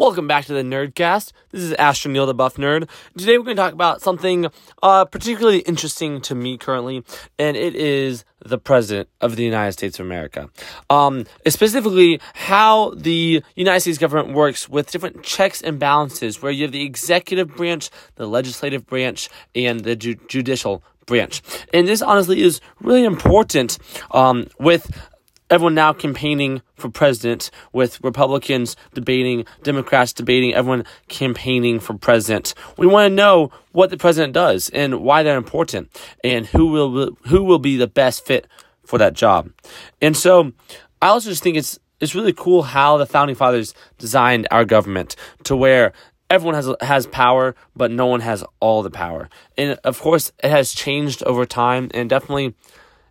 Welcome 0.00 0.26
back 0.26 0.46
to 0.46 0.54
the 0.54 0.62
Nerdcast. 0.62 1.32
This 1.50 1.60
is 1.60 1.74
Asher 1.74 2.08
Neal, 2.08 2.24
the 2.24 2.32
Buff 2.32 2.56
Nerd. 2.56 2.88
Today 3.18 3.36
we're 3.36 3.44
going 3.44 3.56
to 3.56 3.62
talk 3.62 3.74
about 3.74 4.00
something 4.00 4.46
uh, 4.82 5.04
particularly 5.04 5.58
interesting 5.58 6.22
to 6.22 6.34
me 6.34 6.56
currently, 6.56 7.04
and 7.38 7.54
it 7.54 7.74
is 7.74 8.24
the 8.42 8.56
President 8.56 9.10
of 9.20 9.36
the 9.36 9.44
United 9.44 9.72
States 9.72 10.00
of 10.00 10.06
America. 10.06 10.48
Um, 10.88 11.26
specifically, 11.46 12.18
how 12.32 12.94
the 12.96 13.44
United 13.56 13.80
States 13.80 13.98
government 13.98 14.34
works 14.34 14.70
with 14.70 14.90
different 14.90 15.22
checks 15.22 15.60
and 15.60 15.78
balances, 15.78 16.40
where 16.40 16.50
you 16.50 16.62
have 16.62 16.72
the 16.72 16.82
executive 16.82 17.54
branch, 17.54 17.90
the 18.14 18.26
legislative 18.26 18.86
branch, 18.86 19.28
and 19.54 19.80
the 19.80 19.96
ju- 19.96 20.16
judicial 20.28 20.82
branch. 21.04 21.42
And 21.74 21.86
this 21.86 22.00
honestly 22.00 22.40
is 22.40 22.62
really 22.80 23.04
important 23.04 23.76
um, 24.12 24.46
with 24.58 24.90
everyone 25.50 25.74
now 25.74 25.92
campaigning 25.92 26.62
for 26.76 26.88
president 26.88 27.50
with 27.72 28.02
Republicans 28.02 28.76
debating, 28.94 29.44
Democrats 29.62 30.12
debating, 30.12 30.54
everyone 30.54 30.84
campaigning 31.08 31.80
for 31.80 31.94
president. 31.94 32.54
We 32.78 32.86
want 32.86 33.10
to 33.10 33.14
know 33.14 33.50
what 33.72 33.90
the 33.90 33.96
president 33.96 34.32
does 34.32 34.68
and 34.70 35.00
why 35.00 35.22
they're 35.22 35.36
important 35.36 35.90
and 36.22 36.46
who 36.46 36.66
will 36.66 37.16
who 37.26 37.42
will 37.42 37.58
be 37.58 37.76
the 37.76 37.88
best 37.88 38.24
fit 38.24 38.46
for 38.84 38.98
that 38.98 39.14
job. 39.14 39.50
And 40.00 40.16
so 40.16 40.52
I 41.02 41.08
also 41.08 41.30
just 41.30 41.42
think 41.42 41.56
it's 41.56 41.78
it's 42.00 42.14
really 42.14 42.32
cool 42.32 42.62
how 42.62 42.96
the 42.96 43.06
founding 43.06 43.36
fathers 43.36 43.74
designed 43.98 44.48
our 44.50 44.64
government 44.64 45.16
to 45.44 45.56
where 45.56 45.92
everyone 46.30 46.54
has 46.54 46.72
has 46.80 47.06
power, 47.06 47.56
but 47.74 47.90
no 47.90 48.06
one 48.06 48.20
has 48.20 48.44
all 48.60 48.82
the 48.82 48.90
power. 48.90 49.28
And 49.58 49.78
of 49.84 50.00
course, 50.00 50.32
it 50.42 50.50
has 50.50 50.72
changed 50.72 51.22
over 51.24 51.44
time 51.44 51.90
and 51.92 52.08
definitely 52.08 52.54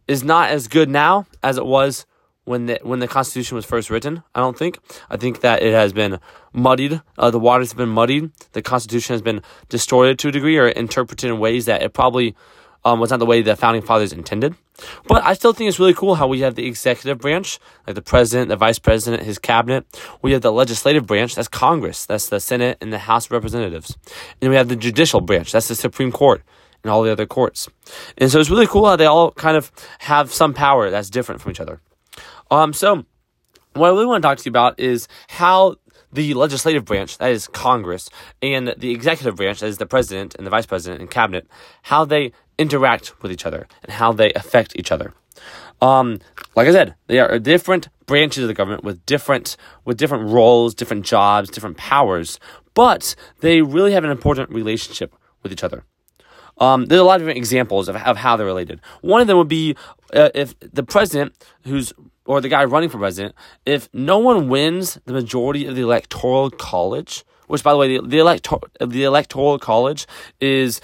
is 0.08 0.24
not 0.24 0.50
as 0.50 0.68
good 0.68 0.90
now 0.90 1.28
as 1.44 1.58
it 1.58 1.66
was 1.66 2.06
when 2.50 2.66
the 2.66 2.80
when 2.82 2.98
the 2.98 3.08
Constitution 3.08 3.56
was 3.56 3.64
first 3.64 3.92
written. 3.92 4.24
I 4.34 4.40
don't 4.40 4.58
think. 4.58 4.80
I 5.08 5.18
think 5.18 5.42
that 5.42 5.62
it 5.62 5.72
has 5.72 5.94
been 5.94 6.20
muddied. 6.52 7.00
Uh, 7.16 7.30
the 7.30 7.38
waters 7.38 7.70
have 7.70 7.78
been 7.78 7.90
muddied. 7.90 8.32
The 8.54 8.64
Constitution 8.64 9.14
has 9.14 9.22
been 9.22 9.44
distorted 9.70 10.18
to 10.20 10.30
a 10.30 10.32
degree 10.32 10.58
or 10.58 10.68
interpreted 10.68 11.30
in 11.30 11.38
ways 11.38 11.66
that 11.66 11.84
it 11.84 11.94
probably 11.94 12.36
um, 12.84 13.00
was 13.00 13.12
not 13.12 13.20
the 13.20 13.28
way 13.28 13.44
the 13.44 13.56
founding 13.56 13.84
fathers 13.84 14.12
intended. 14.12 14.56
But 15.08 15.24
I 15.24 15.34
still 15.34 15.54
think 15.54 15.68
it's 15.68 15.78
really 15.78 15.94
cool 15.94 16.16
how 16.16 16.28
we 16.28 16.40
have 16.40 16.56
the 16.56 16.66
executive 16.66 17.20
branch, 17.20 17.60
like 17.86 17.96
the 17.96 18.02
president, 18.02 18.50
the 18.50 18.56
vice 18.56 18.80
president, 18.80 19.24
his 19.24 19.38
cabinet. 19.38 19.86
We 20.24 20.32
have 20.32 20.42
the 20.42 20.52
legislative 20.52 21.06
branch, 21.06 21.36
that's 21.36 21.50
Congress, 21.50 22.08
that's 22.08 22.30
the 22.30 22.40
Senate 22.40 22.78
and 22.82 22.92
the 22.92 22.98
House 23.00 23.26
of 23.26 23.32
Representatives. 23.34 23.96
And 24.42 24.50
we 24.50 24.56
have 24.56 24.70
the 24.70 24.76
judicial 24.76 25.22
branch, 25.22 25.52
that's 25.52 25.68
the 25.68 25.76
Supreme 25.76 26.12
Court 26.12 26.42
and 26.84 26.90
all 26.90 27.04
the 27.04 27.12
other 27.12 27.28
courts. 27.28 27.70
And 28.18 28.32
so 28.32 28.40
it's 28.40 28.50
really 28.50 28.68
cool 28.68 28.86
how 28.88 28.96
they 28.96 29.06
all 29.06 29.32
kind 29.34 29.58
of 29.58 29.72
have 30.00 30.34
some 30.34 30.54
power 30.54 30.90
that's 30.90 31.10
different 31.12 31.42
from 31.42 31.52
each 31.52 31.60
other. 31.60 31.82
Um, 32.52 32.74
so 32.74 33.06
what 33.74 33.88
I 33.88 33.92
really 33.92 34.06
want 34.06 34.22
to 34.22 34.28
talk 34.28 34.38
to 34.40 34.46
you 34.46 34.50
about 34.50 34.80
is 34.80 35.08
how 35.28 35.76
the 36.12 36.34
legislative 36.34 36.86
branch, 36.86 37.18
that 37.20 37.32
is 37.32 37.48
Congress, 37.48 38.10
and 38.42 38.74
the 38.78 38.92
executive 38.92 39.36
branch, 39.36 39.60
that 39.60 39.68
is 39.68 39.78
the 39.78 39.86
president 39.86 40.36
and 40.36 40.46
the 40.46 40.50
vice 40.50 40.66
president 40.66 41.02
and 41.02 41.10
cabinet, 41.10 41.48
how 41.84 42.04
they 42.06 42.32
interact 42.58 43.22
with 43.22 43.32
each 43.32 43.46
other 43.46 43.68
and 43.84 43.92
how 43.94 44.12
they 44.12 44.34
affect 44.34 44.76
each 44.76 44.92
other. 44.92 45.14
Um, 45.82 46.20
like 46.56 46.68
I 46.68 46.72
said, 46.72 46.96
they 47.08 47.20
are 47.20 47.40
different 47.40 47.88
branches 48.06 48.44
of 48.44 48.48
the 48.48 48.54
government 48.54 48.84
with 48.84 49.06
different 49.06 49.56
with 49.86 49.98
different 49.98 50.30
roles, 50.30 50.76
different 50.76 51.06
jobs, 51.06 51.50
different 51.50 51.78
powers, 51.78 52.40
but 52.74 53.16
they 53.40 53.62
really 53.62 53.94
have 53.94 54.04
an 54.04 54.12
important 54.12 54.50
relationship 54.50 55.16
with 55.42 55.52
each 55.54 55.64
other. 55.64 55.86
Um, 56.60 56.86
there's 56.86 57.02
a 57.02 57.04
lot 57.04 57.16
of 57.16 57.22
different 57.22 57.38
examples 57.38 57.88
of, 57.88 57.96
of 57.96 58.18
how 58.18 58.36
they're 58.36 58.46
related. 58.46 58.82
One 59.02 59.22
of 59.22 59.28
them 59.28 59.38
would 59.38 59.48
be 59.48 59.76
uh, 60.14 60.30
if 60.36 60.60
the 60.60 60.84
president, 60.84 61.34
who's 61.64 61.94
or 62.26 62.42
the 62.42 62.50
guy 62.50 62.64
running 62.64 62.90
for 62.90 63.00
president, 63.00 63.34
if 63.66 63.90
no 63.92 64.20
one 64.20 64.50
wins 64.50 65.00
the 65.06 65.14
majority 65.14 65.66
of 65.66 65.76
the 65.76 65.82
electoral 65.82 66.52
college, 66.52 67.24
which 67.48 67.64
by 67.64 67.72
the 67.72 67.78
way, 67.78 67.98
the, 67.98 68.08
the 68.08 68.20
electoral 68.20 68.62
the 68.80 69.04
electoral 69.04 69.58
college 69.58 70.06
is 70.40 70.80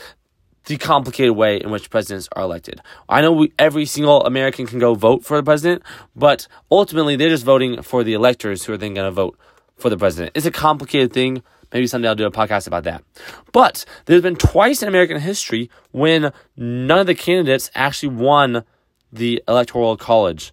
the 0.65 0.77
complicated 0.77 1.35
way 1.35 1.57
in 1.57 1.69
which 1.69 1.89
presidents 1.89 2.27
are 2.31 2.43
elected. 2.43 2.81
I 3.07 3.21
know 3.21 3.31
we, 3.31 3.53
every 3.59 3.85
single 3.85 4.25
American 4.25 4.65
can 4.65 4.79
go 4.79 4.95
vote 4.95 5.23
for 5.23 5.37
the 5.37 5.43
president, 5.43 5.83
but 6.15 6.47
ultimately 6.71 7.15
they're 7.15 7.29
just 7.29 7.45
voting 7.45 7.81
for 7.83 8.03
the 8.03 8.13
electors 8.13 8.65
who 8.65 8.73
are 8.73 8.77
then 8.77 8.95
going 8.95 9.07
to 9.07 9.11
vote 9.11 9.37
for 9.77 9.89
the 9.89 9.97
president. 9.97 10.31
It's 10.35 10.45
a 10.45 10.51
complicated 10.51 11.13
thing. 11.13 11.43
Maybe 11.73 11.87
someday 11.87 12.07
I'll 12.07 12.15
do 12.15 12.25
a 12.25 12.31
podcast 12.31 12.67
about 12.67 12.83
that. 12.83 13.03
But 13.51 13.85
there's 14.05 14.21
been 14.21 14.35
twice 14.35 14.81
in 14.81 14.87
American 14.87 15.19
history 15.19 15.69
when 15.91 16.31
none 16.55 16.99
of 16.99 17.07
the 17.07 17.15
candidates 17.15 17.71
actually 17.75 18.09
won 18.09 18.63
the 19.11 19.41
electoral 19.47 19.95
college 19.97 20.51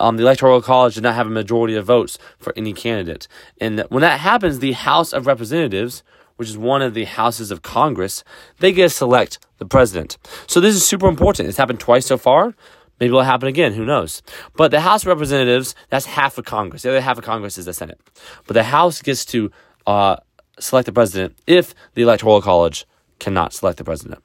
um, 0.00 0.16
the 0.16 0.22
electoral 0.22 0.62
college 0.62 0.94
did 0.94 1.02
not 1.02 1.14
have 1.14 1.26
a 1.26 1.30
majority 1.30 1.74
of 1.74 1.86
votes 1.86 2.18
for 2.38 2.52
any 2.56 2.72
candidate. 2.72 3.26
And 3.60 3.80
when 3.88 4.02
that 4.02 4.20
happens, 4.20 4.58
the 4.58 4.72
House 4.72 5.12
of 5.12 5.26
Representatives, 5.26 6.02
which 6.36 6.48
is 6.48 6.56
one 6.56 6.82
of 6.82 6.94
the 6.94 7.04
houses 7.04 7.50
of 7.50 7.62
Congress, 7.62 8.24
they 8.58 8.72
get 8.72 8.84
to 8.84 8.90
select 8.90 9.38
the 9.58 9.66
president. 9.66 10.18
So 10.46 10.60
this 10.60 10.74
is 10.74 10.86
super 10.86 11.08
important. 11.08 11.48
It's 11.48 11.58
happened 11.58 11.80
twice 11.80 12.06
so 12.06 12.16
far. 12.16 12.54
Maybe 13.00 13.08
it'll 13.08 13.22
happen 13.22 13.48
again. 13.48 13.72
Who 13.72 13.84
knows? 13.84 14.22
But 14.56 14.70
the 14.70 14.80
House 14.80 15.02
of 15.02 15.08
Representatives, 15.08 15.74
that's 15.88 16.06
half 16.06 16.38
of 16.38 16.44
Congress. 16.44 16.82
The 16.82 16.90
other 16.90 17.00
half 17.00 17.18
of 17.18 17.24
Congress 17.24 17.58
is 17.58 17.64
the 17.64 17.72
Senate. 17.72 18.00
But 18.46 18.54
the 18.54 18.64
House 18.64 19.02
gets 19.02 19.24
to 19.26 19.50
uh, 19.86 20.16
select 20.58 20.86
the 20.86 20.92
president 20.92 21.36
if 21.46 21.74
the 21.94 22.02
Electoral 22.02 22.40
College 22.40 22.86
cannot 23.18 23.52
select 23.52 23.78
the 23.78 23.84
president. 23.84 24.22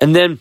And 0.00 0.14
then 0.14 0.40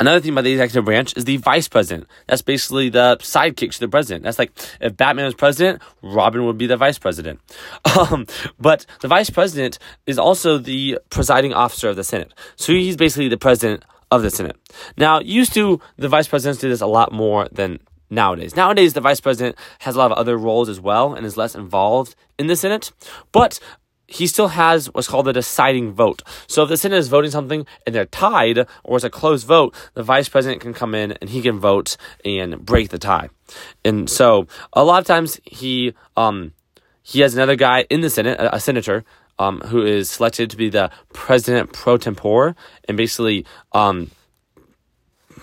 Another 0.00 0.20
thing 0.20 0.32
about 0.32 0.44
the 0.44 0.52
executive 0.52 0.86
branch 0.86 1.16
is 1.16 1.26
the 1.26 1.36
vice 1.36 1.68
president. 1.68 2.08
That's 2.26 2.40
basically 2.40 2.88
the 2.88 3.18
sidekick 3.18 3.72
to 3.74 3.80
the 3.80 3.88
president. 3.88 4.24
That's 4.24 4.38
like 4.38 4.50
if 4.80 4.96
Batman 4.96 5.26
was 5.26 5.34
president, 5.34 5.82
Robin 6.00 6.46
would 6.46 6.56
be 6.56 6.66
the 6.66 6.76
vice 6.76 6.98
president. 6.98 7.40
Um, 7.92 8.26
but 8.58 8.86
the 9.00 9.08
vice 9.08 9.28
president 9.28 9.78
is 10.06 10.18
also 10.18 10.56
the 10.56 10.98
presiding 11.10 11.52
officer 11.52 11.90
of 11.90 11.96
the 11.96 12.02
Senate. 12.02 12.32
So 12.56 12.72
he's 12.72 12.96
basically 12.96 13.28
the 13.28 13.36
president 13.36 13.84
of 14.10 14.22
the 14.22 14.30
Senate. 14.30 14.56
Now, 14.96 15.20
used 15.20 15.52
to, 15.54 15.78
the 15.98 16.08
vice 16.08 16.26
presidents 16.26 16.60
do 16.60 16.70
this 16.70 16.80
a 16.80 16.86
lot 16.86 17.12
more 17.12 17.48
than 17.52 17.80
nowadays. 18.08 18.56
Nowadays, 18.56 18.94
the 18.94 19.00
vice 19.00 19.20
president 19.20 19.56
has 19.80 19.94
a 19.94 19.98
lot 19.98 20.10
of 20.10 20.18
other 20.18 20.38
roles 20.38 20.68
as 20.68 20.80
well 20.80 21.14
and 21.14 21.26
is 21.26 21.36
less 21.36 21.54
involved 21.54 22.14
in 22.38 22.46
the 22.46 22.56
Senate. 22.56 22.92
But 23.30 23.60
he 24.12 24.26
still 24.26 24.48
has 24.48 24.86
what's 24.92 25.08
called 25.08 25.26
the 25.26 25.32
deciding 25.32 25.92
vote. 25.92 26.22
So 26.46 26.62
if 26.62 26.68
the 26.68 26.76
Senate 26.76 26.98
is 26.98 27.08
voting 27.08 27.30
something 27.30 27.66
and 27.86 27.94
they're 27.94 28.04
tied 28.04 28.66
or 28.84 28.96
it's 28.96 29.04
a 29.04 29.10
close 29.10 29.42
vote, 29.42 29.74
the 29.94 30.02
vice 30.02 30.28
president 30.28 30.60
can 30.60 30.74
come 30.74 30.94
in 30.94 31.12
and 31.12 31.30
he 31.30 31.40
can 31.40 31.58
vote 31.58 31.96
and 32.24 32.64
break 32.64 32.90
the 32.90 32.98
tie. 32.98 33.30
And 33.84 34.10
so 34.10 34.46
a 34.74 34.84
lot 34.84 35.00
of 35.00 35.06
times 35.06 35.40
he 35.44 35.94
um 36.16 36.52
he 37.02 37.20
has 37.20 37.34
another 37.34 37.56
guy 37.56 37.86
in 37.90 38.00
the 38.02 38.10
Senate, 38.10 38.38
a, 38.38 38.56
a 38.56 38.60
senator, 38.60 39.04
um, 39.38 39.60
who 39.60 39.84
is 39.84 40.10
selected 40.10 40.50
to 40.50 40.56
be 40.56 40.68
the 40.68 40.90
president 41.12 41.72
pro 41.72 41.96
tempore 41.96 42.54
and 42.86 42.96
basically 42.96 43.46
um 43.72 44.10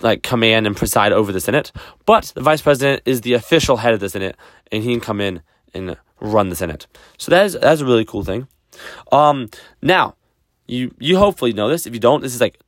like 0.00 0.22
command 0.22 0.66
and 0.66 0.76
preside 0.76 1.12
over 1.12 1.32
the 1.32 1.40
Senate. 1.40 1.72
But 2.06 2.32
the 2.34 2.40
vice 2.40 2.62
president 2.62 3.02
is 3.04 3.22
the 3.22 3.34
official 3.34 3.78
head 3.78 3.94
of 3.94 4.00
the 4.00 4.08
Senate 4.08 4.36
and 4.70 4.84
he 4.84 4.92
can 4.92 5.00
come 5.00 5.20
in 5.20 5.42
and 5.74 5.96
run 6.20 6.48
the 6.50 6.56
Senate. 6.56 6.86
So 7.18 7.30
that 7.30 7.46
is 7.46 7.58
that's 7.60 7.80
a 7.80 7.84
really 7.84 8.04
cool 8.04 8.24
thing. 8.24 8.46
Um, 9.12 9.48
now, 9.82 10.16
you 10.66 10.94
you 10.98 11.18
hopefully 11.18 11.52
know 11.52 11.68
this. 11.68 11.86
If 11.86 11.94
you 11.94 12.00
don't, 12.00 12.22
this 12.22 12.34
is 12.34 12.40
like 12.40 12.58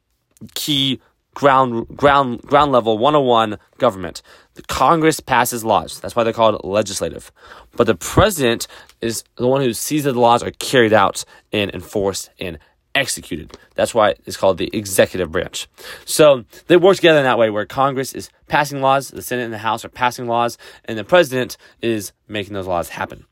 key 0.55 1.01
ground 1.35 1.89
ground 1.97 2.43
ground 2.43 2.73
level 2.73 2.99
101 2.99 3.59
government. 3.79 4.23
The 4.55 4.63
Congress 4.63 5.21
passes 5.21 5.65
laws. 5.65 6.01
That's 6.01 6.15
why 6.15 6.25
they're 6.25 6.33
called 6.33 6.61
legislative. 6.65 7.33
But 7.77 7.87
the 7.87 7.95
president 7.95 8.67
is 9.01 9.25
the 9.37 9.47
one 9.47 9.63
who 9.63 9.73
sees 9.73 10.05
that 10.05 10.13
the 10.13 10.21
laws 10.21 10.43
are 10.43 10.51
carried 10.51 10.93
out 10.93 11.25
and 11.53 11.73
enforced 11.73 12.31
and 12.39 12.59
executed. 12.95 13.57
That's 13.75 13.95
why 13.95 14.17
it's 14.27 14.37
called 14.37 14.59
the 14.59 14.71
executive 14.77 15.33
branch. 15.33 15.69
So 16.05 16.45
they 16.67 16.77
work 16.77 16.97
together 16.97 17.19
in 17.19 17.25
that 17.25 17.39
way 17.39 17.49
where 17.49 17.65
Congress 17.65 18.15
is 18.15 18.29
passing 18.49 18.83
laws, 18.83 19.09
the 19.09 19.23
Senate 19.23 19.45
and 19.45 19.53
the 19.53 19.59
House 19.59 19.85
are 19.85 19.89
passing 19.89 20.27
laws, 20.27 20.59
and 20.85 20.99
the 20.99 21.05
president 21.05 21.57
is 21.81 22.13
making 22.29 22.53
those 22.53 22.67
laws 22.67 22.91
happen. 22.91 23.25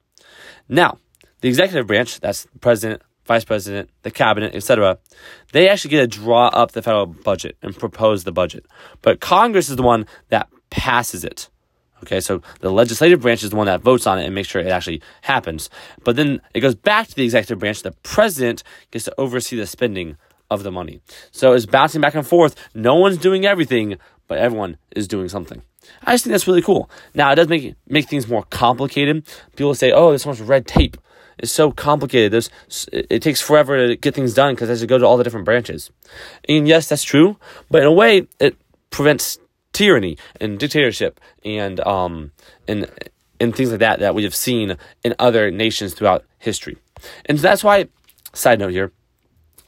Now, 0.68 0.98
the 1.40 1.48
executive 1.48 1.86
branch, 1.86 2.20
that's 2.20 2.44
the 2.44 2.58
president, 2.58 3.02
vice 3.24 3.44
president, 3.44 3.90
the 4.02 4.10
cabinet, 4.10 4.54
etc., 4.54 4.98
they 5.52 5.68
actually 5.68 5.90
get 5.90 6.00
to 6.00 6.18
draw 6.18 6.48
up 6.48 6.72
the 6.72 6.82
federal 6.82 7.06
budget 7.06 7.56
and 7.62 7.76
propose 7.76 8.24
the 8.24 8.32
budget. 8.32 8.66
But 9.02 9.20
Congress 9.20 9.68
is 9.68 9.76
the 9.76 9.82
one 9.82 10.06
that 10.28 10.48
passes 10.70 11.24
it. 11.24 11.48
Okay, 12.02 12.20
so 12.20 12.40
the 12.60 12.70
legislative 12.70 13.20
branch 13.20 13.42
is 13.42 13.50
the 13.50 13.56
one 13.56 13.66
that 13.66 13.82
votes 13.82 14.06
on 14.06 14.18
it 14.18 14.24
and 14.24 14.34
makes 14.34 14.48
sure 14.48 14.62
it 14.62 14.68
actually 14.68 15.02
happens. 15.22 15.68
But 16.02 16.16
then 16.16 16.40
it 16.54 16.60
goes 16.60 16.74
back 16.74 17.08
to 17.08 17.14
the 17.14 17.24
executive 17.24 17.58
branch. 17.58 17.82
The 17.82 17.92
president 18.02 18.62
gets 18.90 19.04
to 19.04 19.14
oversee 19.18 19.56
the 19.56 19.66
spending 19.66 20.16
of 20.50 20.62
the 20.62 20.70
money. 20.70 21.00
So 21.30 21.52
it's 21.52 21.66
bouncing 21.66 22.00
back 22.00 22.14
and 22.14 22.26
forth. 22.26 22.56
No 22.74 22.94
one's 22.96 23.18
doing 23.18 23.44
everything, 23.44 23.98
but 24.28 24.38
everyone 24.38 24.78
is 24.96 25.06
doing 25.06 25.28
something. 25.28 25.62
I 26.04 26.12
just 26.12 26.24
think 26.24 26.32
that's 26.32 26.46
really 26.46 26.62
cool. 26.62 26.90
Now 27.14 27.32
it 27.32 27.36
does 27.36 27.48
make 27.48 27.74
make 27.86 28.08
things 28.08 28.28
more 28.28 28.44
complicated. 28.44 29.26
People 29.56 29.74
say, 29.74 29.92
"Oh, 29.92 30.10
there's 30.10 30.22
so 30.22 30.30
much 30.30 30.40
red 30.40 30.66
tape." 30.66 30.96
Is 31.42 31.52
so 31.52 31.70
complicated. 31.70 32.32
There's 32.32 32.50
it 32.92 33.22
takes 33.22 33.40
forever 33.40 33.88
to 33.88 33.96
get 33.96 34.14
things 34.14 34.34
done 34.34 34.54
because 34.54 34.68
it 34.68 34.72
has 34.72 34.80
to 34.80 34.86
go 34.86 34.98
to 34.98 35.06
all 35.06 35.16
the 35.16 35.24
different 35.24 35.44
branches. 35.44 35.90
And 36.48 36.66
yes, 36.68 36.88
that's 36.88 37.04
true, 37.04 37.36
but 37.70 37.82
in 37.82 37.88
a 37.88 37.92
way, 37.92 38.26
it 38.38 38.56
prevents 38.90 39.38
tyranny 39.72 40.18
and 40.40 40.58
dictatorship 40.58 41.20
and 41.44 41.78
um 41.80 42.32
and 42.66 42.90
and 43.40 43.56
things 43.56 43.70
like 43.70 43.80
that 43.80 44.00
that 44.00 44.14
we 44.14 44.24
have 44.24 44.34
seen 44.34 44.76
in 45.02 45.14
other 45.18 45.50
nations 45.50 45.94
throughout 45.94 46.24
history. 46.38 46.76
And 47.26 47.38
that's 47.38 47.64
why, 47.64 47.88
side 48.34 48.58
note 48.58 48.72
here, 48.72 48.92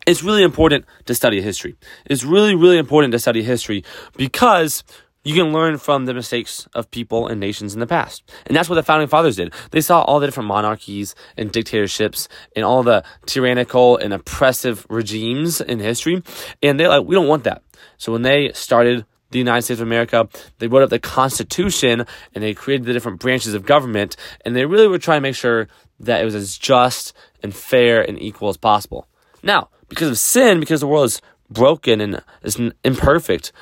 it's 0.07 0.23
really 0.23 0.43
important 0.43 0.85
to 1.07 1.15
study 1.15 1.41
history. 1.41 1.77
It's 2.07 2.25
really, 2.25 2.55
really 2.55 2.79
important 2.79 3.13
to 3.13 3.19
study 3.19 3.43
history 3.43 3.85
because 4.17 4.85
you 5.25 5.35
can 5.35 5.53
learn 5.53 5.79
from 5.79 6.07
the 6.07 6.15
mistakes 6.15 6.67
of 6.75 6.91
people 6.91 7.29
and 7.29 7.39
nations 7.39 7.75
in 7.75 7.81
the 7.81 7.87
past. 7.87 8.23
And 8.47 8.57
that's 8.57 8.69
what 8.69 8.75
the 8.75 8.83
founding 8.83 9.09
fathers 9.09 9.37
did. 9.37 9.53
They 9.71 9.81
saw 9.81 10.03
all 10.03 10.19
the 10.19 10.27
different 10.27 10.49
monarchies 10.49 11.15
and 11.37 11.53
dictatorships 11.53 12.29
and 12.57 12.65
all 12.65 12.83
the 12.83 13.05
tyrannical 13.27 13.97
and 13.97 14.13
oppressive 14.13 14.87
regimes 14.91 15.61
in 15.61 15.79
history. 15.79 16.23
And 16.63 16.79
they're 16.79 16.89
like, 16.89 17.07
we 17.07 17.15
don't 17.15 17.29
want 17.29 17.45
that. 17.45 17.63
So 17.99 18.13
when 18.13 18.23
they 18.23 18.51
started 18.53 19.07
the 19.31 19.39
United 19.39 19.63
States 19.63 19.81
of 19.81 19.87
America, 19.87 20.29
they 20.59 20.67
wrote 20.67 20.83
up 20.83 20.91
the 20.91 20.99
Constitution 20.99 22.05
and 22.35 22.45
they 22.45 22.53
created 22.53 22.87
the 22.87 22.93
different 22.93 23.21
branches 23.21 23.55
of 23.55 23.65
government. 23.65 24.17
And 24.45 24.57
they 24.57 24.67
really 24.67 24.89
were 24.89 24.99
trying 24.99 25.19
to 25.19 25.23
make 25.23 25.37
sure 25.37 25.69
that 26.01 26.21
it 26.21 26.25
was 26.25 26.35
as 26.35 26.59
just 26.59 27.15
and 27.43 27.55
fair 27.55 28.03
and 28.03 28.21
equal 28.21 28.49
as 28.49 28.57
possible. 28.57 29.07
Now, 29.43 29.69
because 29.89 30.09
of 30.09 30.19
sin, 30.19 30.61
because 30.61 30.81
the 30.81 30.87
world 30.87 31.07
is 31.07 31.23
broken 31.49 32.01
and 32.01 32.23
is 32.43 32.59
imperfect, 32.85 33.53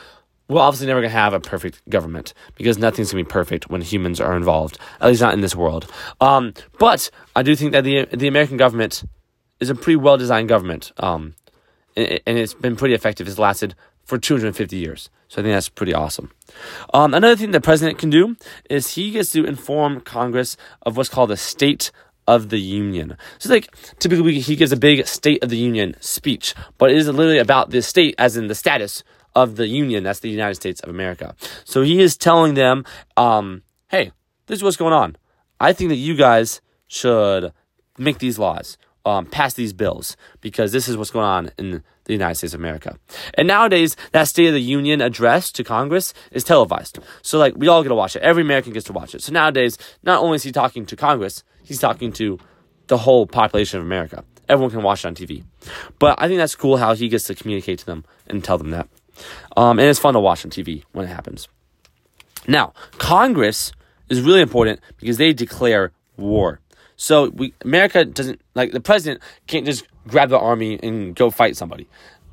we're 0.50 0.60
obviously 0.60 0.88
never 0.88 1.00
going 1.00 1.10
to 1.10 1.16
have 1.16 1.32
a 1.32 1.40
perfect 1.40 1.88
government 1.88 2.34
because 2.56 2.76
nothing's 2.76 3.12
going 3.12 3.24
to 3.24 3.28
be 3.28 3.32
perfect 3.32 3.70
when 3.70 3.80
humans 3.80 4.20
are 4.20 4.36
involved, 4.36 4.78
at 5.00 5.06
least 5.06 5.20
not 5.20 5.32
in 5.32 5.40
this 5.40 5.54
world. 5.54 5.90
Um, 6.20 6.54
but 6.78 7.08
I 7.36 7.42
do 7.42 7.54
think 7.54 7.72
that 7.72 7.84
the 7.84 8.06
the 8.12 8.26
American 8.26 8.56
government 8.56 9.04
is 9.60 9.70
a 9.70 9.74
pretty 9.74 9.96
well 9.96 10.18
designed 10.18 10.48
government, 10.48 10.92
um, 10.98 11.34
and, 11.96 12.20
and, 12.26 12.36
it's 12.38 12.54
been 12.54 12.74
pretty 12.74 12.94
effective. 12.94 13.28
It's 13.28 13.38
lasted 13.38 13.76
for 14.04 14.18
250 14.18 14.76
years, 14.76 15.08
so 15.28 15.40
I 15.40 15.44
think 15.44 15.54
that's 15.54 15.68
pretty 15.68 15.94
awesome. 15.94 16.32
Um, 16.92 17.14
another 17.14 17.36
thing 17.36 17.52
the 17.52 17.60
president 17.60 17.98
can 17.98 18.10
do 18.10 18.36
is 18.68 18.94
he 18.94 19.12
gets 19.12 19.30
to 19.30 19.44
inform 19.44 20.00
Congress 20.00 20.56
of 20.82 20.96
what's 20.96 21.08
called 21.08 21.30
the 21.30 21.36
State 21.36 21.92
of 22.26 22.48
the 22.48 22.60
Union. 22.60 23.16
So, 23.38 23.50
like, 23.50 23.72
typically 23.98 24.40
he 24.40 24.56
gives 24.56 24.72
a 24.72 24.76
big 24.76 25.06
State 25.06 25.44
of 25.44 25.50
the 25.50 25.56
Union 25.56 25.94
speech, 26.00 26.54
but 26.76 26.90
it 26.90 26.96
is 26.96 27.06
literally 27.06 27.38
about 27.38 27.70
the 27.70 27.82
state, 27.82 28.16
as 28.18 28.36
in 28.36 28.48
the 28.48 28.54
status 28.54 29.04
of 29.34 29.56
the 29.56 29.66
Union. 29.66 30.02
That's 30.02 30.20
the 30.20 30.30
United 30.30 30.54
States 30.54 30.80
of 30.80 30.90
America. 30.90 31.34
So 31.64 31.82
he 31.82 32.00
is 32.00 32.16
telling 32.16 32.54
them, 32.54 32.84
um, 33.16 33.62
hey, 33.88 34.12
this 34.46 34.58
is 34.58 34.62
what's 34.62 34.76
going 34.76 34.92
on. 34.92 35.16
I 35.60 35.72
think 35.72 35.90
that 35.90 35.96
you 35.96 36.14
guys 36.14 36.60
should 36.88 37.52
make 37.98 38.18
these 38.18 38.38
laws, 38.38 38.78
um, 39.04 39.26
pass 39.26 39.54
these 39.54 39.72
bills, 39.72 40.16
because 40.40 40.72
this 40.72 40.88
is 40.88 40.96
what's 40.96 41.10
going 41.10 41.26
on 41.26 41.50
in 41.58 41.82
the 42.04 42.12
United 42.12 42.34
States 42.34 42.54
of 42.54 42.60
America. 42.60 42.98
And 43.34 43.46
nowadays, 43.46 43.96
that 44.12 44.24
State 44.24 44.48
of 44.48 44.54
the 44.54 44.60
Union 44.60 45.00
address 45.00 45.52
to 45.52 45.64
Congress 45.64 46.12
is 46.32 46.44
televised. 46.44 46.98
So, 47.22 47.38
like, 47.38 47.54
we 47.56 47.68
all 47.68 47.82
get 47.82 47.90
to 47.90 47.94
watch 47.94 48.16
it. 48.16 48.22
Every 48.22 48.42
American 48.42 48.72
gets 48.72 48.86
to 48.86 48.92
watch 48.92 49.14
it. 49.14 49.22
So 49.22 49.32
nowadays, 49.32 49.78
not 50.02 50.22
only 50.22 50.36
is 50.36 50.42
he 50.42 50.52
talking 50.52 50.86
to 50.86 50.96
Congress, 50.96 51.44
he's 51.62 51.78
talking 51.78 52.12
to 52.14 52.38
the 52.88 52.98
whole 52.98 53.26
population 53.26 53.78
of 53.78 53.86
America. 53.86 54.24
Everyone 54.48 54.72
can 54.72 54.82
watch 54.82 55.04
it 55.04 55.08
on 55.08 55.14
TV. 55.14 55.44
But 56.00 56.20
I 56.20 56.26
think 56.26 56.38
that's 56.38 56.56
cool 56.56 56.76
how 56.76 56.94
he 56.94 57.08
gets 57.08 57.24
to 57.24 57.36
communicate 57.36 57.78
to 57.80 57.86
them 57.86 58.04
and 58.26 58.42
tell 58.42 58.58
them 58.58 58.70
that. 58.70 58.88
Um, 59.56 59.78
and 59.78 59.88
it's 59.88 59.98
fun 59.98 60.14
to 60.14 60.20
watch 60.20 60.44
on 60.44 60.50
TV 60.50 60.84
when 60.92 61.04
it 61.04 61.08
happens. 61.08 61.48
Now, 62.46 62.72
Congress 62.98 63.72
is 64.08 64.20
really 64.20 64.40
important 64.40 64.80
because 64.98 65.16
they 65.16 65.32
declare 65.32 65.92
war. 66.16 66.60
So 66.96 67.30
we 67.30 67.54
America 67.62 68.04
doesn't 68.04 68.40
like 68.54 68.72
the 68.72 68.80
president 68.80 69.22
can't 69.46 69.64
just 69.64 69.84
grab 70.06 70.28
the 70.28 70.38
army 70.38 70.78
and 70.82 71.14
go 71.14 71.30
fight 71.30 71.56
somebody. 71.56 71.88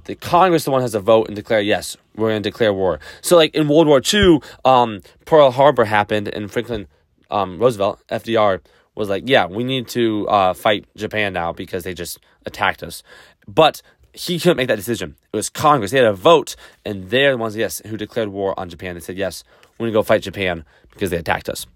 The 0.06 0.16
Congress 0.16 0.66
the 0.66 0.72
one 0.72 0.81
has 0.81 0.92
to 0.92 1.00
vote 1.00 1.28
and 1.28 1.36
declare 1.36 1.62
yes, 1.62 1.95
we're 2.16 2.30
going 2.30 2.44
to 2.44 2.50
declare 2.50 2.74
war. 2.74 3.00
So 3.22 3.36
like 3.38 3.56
in 3.56 3.68
World 3.68 3.88
War 3.88 4.01
II, 4.01 4.42
um, 4.66 5.01
Pearl 5.25 5.51
Harbor 5.51 5.86
happened 5.86 6.28
and 6.30 6.51
Franklin 6.51 6.88
um, 7.30 7.60
Roosevelt 7.60 8.01
FDR 8.10 8.62
was 8.95 9.10
like, 9.10 9.24
yeah, 9.25 9.45
we 9.45 9.63
need 9.63 9.88
to 9.89 10.28
uh, 10.28 10.54
fight 10.54 10.86
Japan 10.95 11.34
now 11.34 11.54
because 11.54 11.84
they 11.84 11.94
just 11.94 12.19
attacked 12.45 12.84
us. 12.84 13.04
But 13.48 13.81
he 14.13 14.39
couldn't 14.39 14.57
make 14.57 14.68
that 14.68 14.75
decision. 14.75 15.15
It 15.31 15.36
was 15.36 15.50
Congress. 15.50 15.92
They 15.92 15.98
had 15.98 16.07
a 16.07 16.13
vote, 16.13 16.56
and 16.86 17.09
they're 17.09 17.31
the 17.31 17.38
ones, 17.38 17.56
yes, 17.56 17.81
who 17.86 17.98
declared 17.98 18.30
war 18.30 18.59
on 18.59 18.69
Japan. 18.69 18.95
They 18.95 19.01
said, 19.01 19.18
yes, 19.18 19.44
we're 19.77 19.86
going 19.86 19.94
to 19.94 20.00
go 20.00 20.04
fight 20.04 20.21
Japan 20.21 20.65
because 20.92 21.09
they 21.09 21.18
attacked 21.18 21.50
us. 21.50 21.68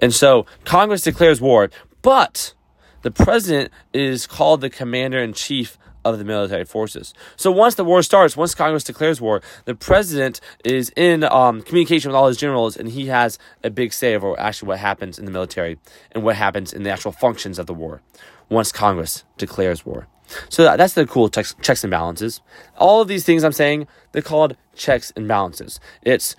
And 0.00 0.14
so 0.14 0.46
Congress 0.64 1.02
declares 1.02 1.40
war, 1.40 1.70
but 2.02 2.54
the 3.02 3.10
president 3.10 3.72
is 3.92 4.26
called 4.26 4.60
the 4.60 4.70
commander 4.70 5.18
in 5.18 5.32
chief 5.32 5.78
of 6.04 6.18
the 6.18 6.24
military 6.24 6.64
forces. 6.64 7.12
So 7.36 7.50
once 7.50 7.74
the 7.74 7.84
war 7.84 8.02
starts, 8.02 8.36
once 8.36 8.54
Congress 8.54 8.84
declares 8.84 9.20
war, 9.20 9.42
the 9.64 9.74
president 9.74 10.40
is 10.64 10.90
in 10.96 11.24
um, 11.24 11.62
communication 11.62 12.10
with 12.10 12.16
all 12.16 12.28
his 12.28 12.36
generals, 12.36 12.76
and 12.76 12.88
he 12.88 13.06
has 13.06 13.38
a 13.62 13.70
big 13.70 13.92
say 13.92 14.14
over 14.14 14.38
actually 14.38 14.68
what 14.68 14.78
happens 14.78 15.18
in 15.18 15.24
the 15.24 15.30
military 15.30 15.78
and 16.12 16.22
what 16.22 16.36
happens 16.36 16.72
in 16.72 16.82
the 16.82 16.90
actual 16.90 17.12
functions 17.12 17.58
of 17.58 17.66
the 17.66 17.74
war 17.74 18.00
once 18.48 18.72
Congress 18.72 19.24
declares 19.36 19.84
war. 19.84 20.06
So 20.48 20.76
that's 20.76 20.94
the 20.94 21.06
cool 21.06 21.28
checks, 21.28 21.54
checks 21.62 21.84
and 21.84 21.90
balances. 21.90 22.40
All 22.76 23.00
of 23.00 23.08
these 23.08 23.24
things 23.24 23.44
I'm 23.44 23.52
saying, 23.52 23.86
they're 24.12 24.22
called 24.22 24.56
checks 24.74 25.12
and 25.16 25.26
balances. 25.26 25.80
It's 26.02 26.36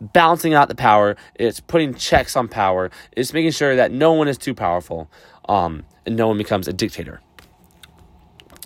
balancing 0.00 0.54
out 0.54 0.68
the 0.68 0.74
power. 0.74 1.16
It's 1.34 1.60
putting 1.60 1.94
checks 1.94 2.36
on 2.36 2.48
power. 2.48 2.90
It's 3.12 3.32
making 3.32 3.52
sure 3.52 3.76
that 3.76 3.92
no 3.92 4.12
one 4.12 4.28
is 4.28 4.38
too 4.38 4.54
powerful, 4.54 5.10
um, 5.48 5.84
and 6.06 6.16
no 6.16 6.28
one 6.28 6.38
becomes 6.38 6.66
a 6.68 6.72
dictator. 6.72 7.20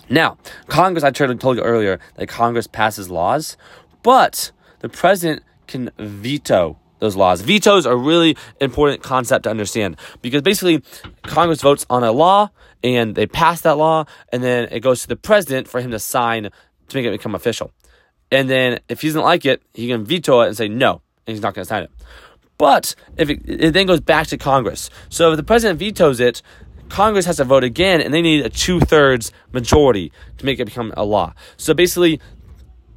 Now, 0.09 0.37
Congress, 0.67 1.03
I 1.03 1.11
told 1.11 1.57
you 1.57 1.63
earlier 1.63 1.99
that 2.15 2.27
Congress 2.27 2.65
passes 2.65 3.09
laws, 3.09 3.57
but 4.03 4.51
the 4.79 4.89
president 4.89 5.43
can 5.67 5.91
veto 5.97 6.77
those 6.99 7.15
laws. 7.15 7.41
Vetoes 7.41 7.85
are 7.85 7.93
a 7.93 7.97
really 7.97 8.35
important 8.59 9.03
concept 9.03 9.43
to 9.43 9.49
understand 9.49 9.97
because 10.21 10.41
basically 10.41 10.83
Congress 11.23 11.61
votes 11.61 11.85
on 11.89 12.03
a 12.03 12.11
law 12.11 12.49
and 12.83 13.15
they 13.15 13.27
pass 13.27 13.61
that 13.61 13.77
law 13.77 14.05
and 14.31 14.43
then 14.43 14.67
it 14.71 14.79
goes 14.81 15.01
to 15.01 15.07
the 15.07 15.15
president 15.15 15.67
for 15.67 15.81
him 15.81 15.91
to 15.91 15.99
sign 15.99 16.43
to 16.43 16.97
make 16.97 17.05
it 17.05 17.11
become 17.11 17.35
official. 17.35 17.71
And 18.31 18.49
then 18.49 18.79
if 18.89 19.01
he 19.01 19.07
doesn't 19.07 19.21
like 19.21 19.45
it, 19.45 19.61
he 19.73 19.87
can 19.87 20.03
veto 20.03 20.41
it 20.41 20.47
and 20.47 20.57
say 20.57 20.67
no, 20.67 21.01
and 21.25 21.33
he's 21.35 21.41
not 21.41 21.53
going 21.53 21.63
to 21.63 21.69
sign 21.69 21.83
it. 21.83 21.91
But 22.57 22.95
if 23.17 23.29
it, 23.29 23.41
it 23.45 23.73
then 23.73 23.87
goes 23.87 24.01
back 24.01 24.27
to 24.27 24.37
Congress. 24.37 24.89
So 25.09 25.31
if 25.31 25.37
the 25.37 25.43
president 25.43 25.79
vetoes 25.79 26.19
it, 26.19 26.41
Congress 26.89 27.25
has 27.25 27.37
to 27.37 27.43
vote 27.43 27.63
again, 27.63 28.01
and 28.01 28.13
they 28.13 28.21
need 28.21 28.45
a 28.45 28.49
two 28.49 28.79
thirds 28.79 29.31
majority 29.51 30.11
to 30.37 30.45
make 30.45 30.59
it 30.59 30.65
become 30.65 30.93
a 30.95 31.03
law. 31.03 31.33
So 31.57 31.73
basically, 31.73 32.19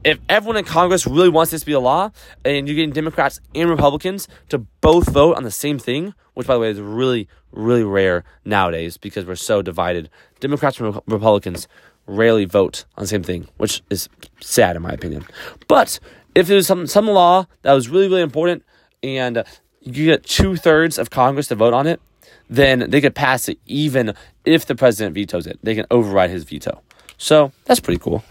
if 0.04 0.18
everyone 0.28 0.56
in 0.56 0.64
Congress 0.64 1.06
really 1.06 1.28
wants 1.28 1.50
this 1.50 1.60
to 1.60 1.66
be 1.66 1.72
a 1.72 1.80
law, 1.80 2.10
and 2.44 2.66
you're 2.66 2.76
getting 2.76 2.92
Democrats 2.92 3.40
and 3.54 3.68
Republicans 3.68 4.28
to 4.48 4.58
both 4.58 5.08
vote 5.10 5.36
on 5.36 5.44
the 5.44 5.50
same 5.50 5.78
thing, 5.78 6.14
which 6.34 6.46
by 6.46 6.54
the 6.54 6.60
way 6.60 6.70
is 6.70 6.80
really, 6.80 7.28
really 7.52 7.84
rare 7.84 8.24
nowadays 8.44 8.96
because 8.96 9.24
we're 9.24 9.36
so 9.36 9.62
divided. 9.62 10.08
Democrats 10.40 10.80
and 10.80 11.00
Republicans 11.06 11.68
rarely 12.06 12.44
vote 12.44 12.84
on 12.96 13.04
the 13.04 13.08
same 13.08 13.22
thing, 13.22 13.48
which 13.58 13.82
is 13.90 14.08
sad 14.40 14.76
in 14.76 14.82
my 14.82 14.90
opinion. 14.90 15.24
But 15.68 16.00
if 16.34 16.46
there's 16.46 16.66
some 16.66 16.86
some 16.86 17.06
law 17.06 17.46
that 17.62 17.72
was 17.72 17.88
really, 17.88 18.08
really 18.08 18.22
important, 18.22 18.64
and 19.02 19.38
uh, 19.38 19.44
you 19.80 20.06
get 20.06 20.24
two 20.24 20.56
thirds 20.56 20.98
of 20.98 21.10
Congress 21.10 21.48
to 21.48 21.54
vote 21.54 21.74
on 21.74 21.86
it, 21.86 22.00
then 22.48 22.90
they 22.90 23.00
could 23.00 23.14
pass 23.14 23.48
it 23.48 23.58
even 23.66 24.14
if 24.44 24.66
the 24.66 24.74
president 24.74 25.14
vetoes 25.14 25.46
it. 25.46 25.58
They 25.62 25.74
can 25.74 25.86
override 25.90 26.30
his 26.30 26.44
veto. 26.44 26.82
So 27.16 27.52
that's 27.66 27.80
pretty 27.80 27.98
cool. 27.98 28.24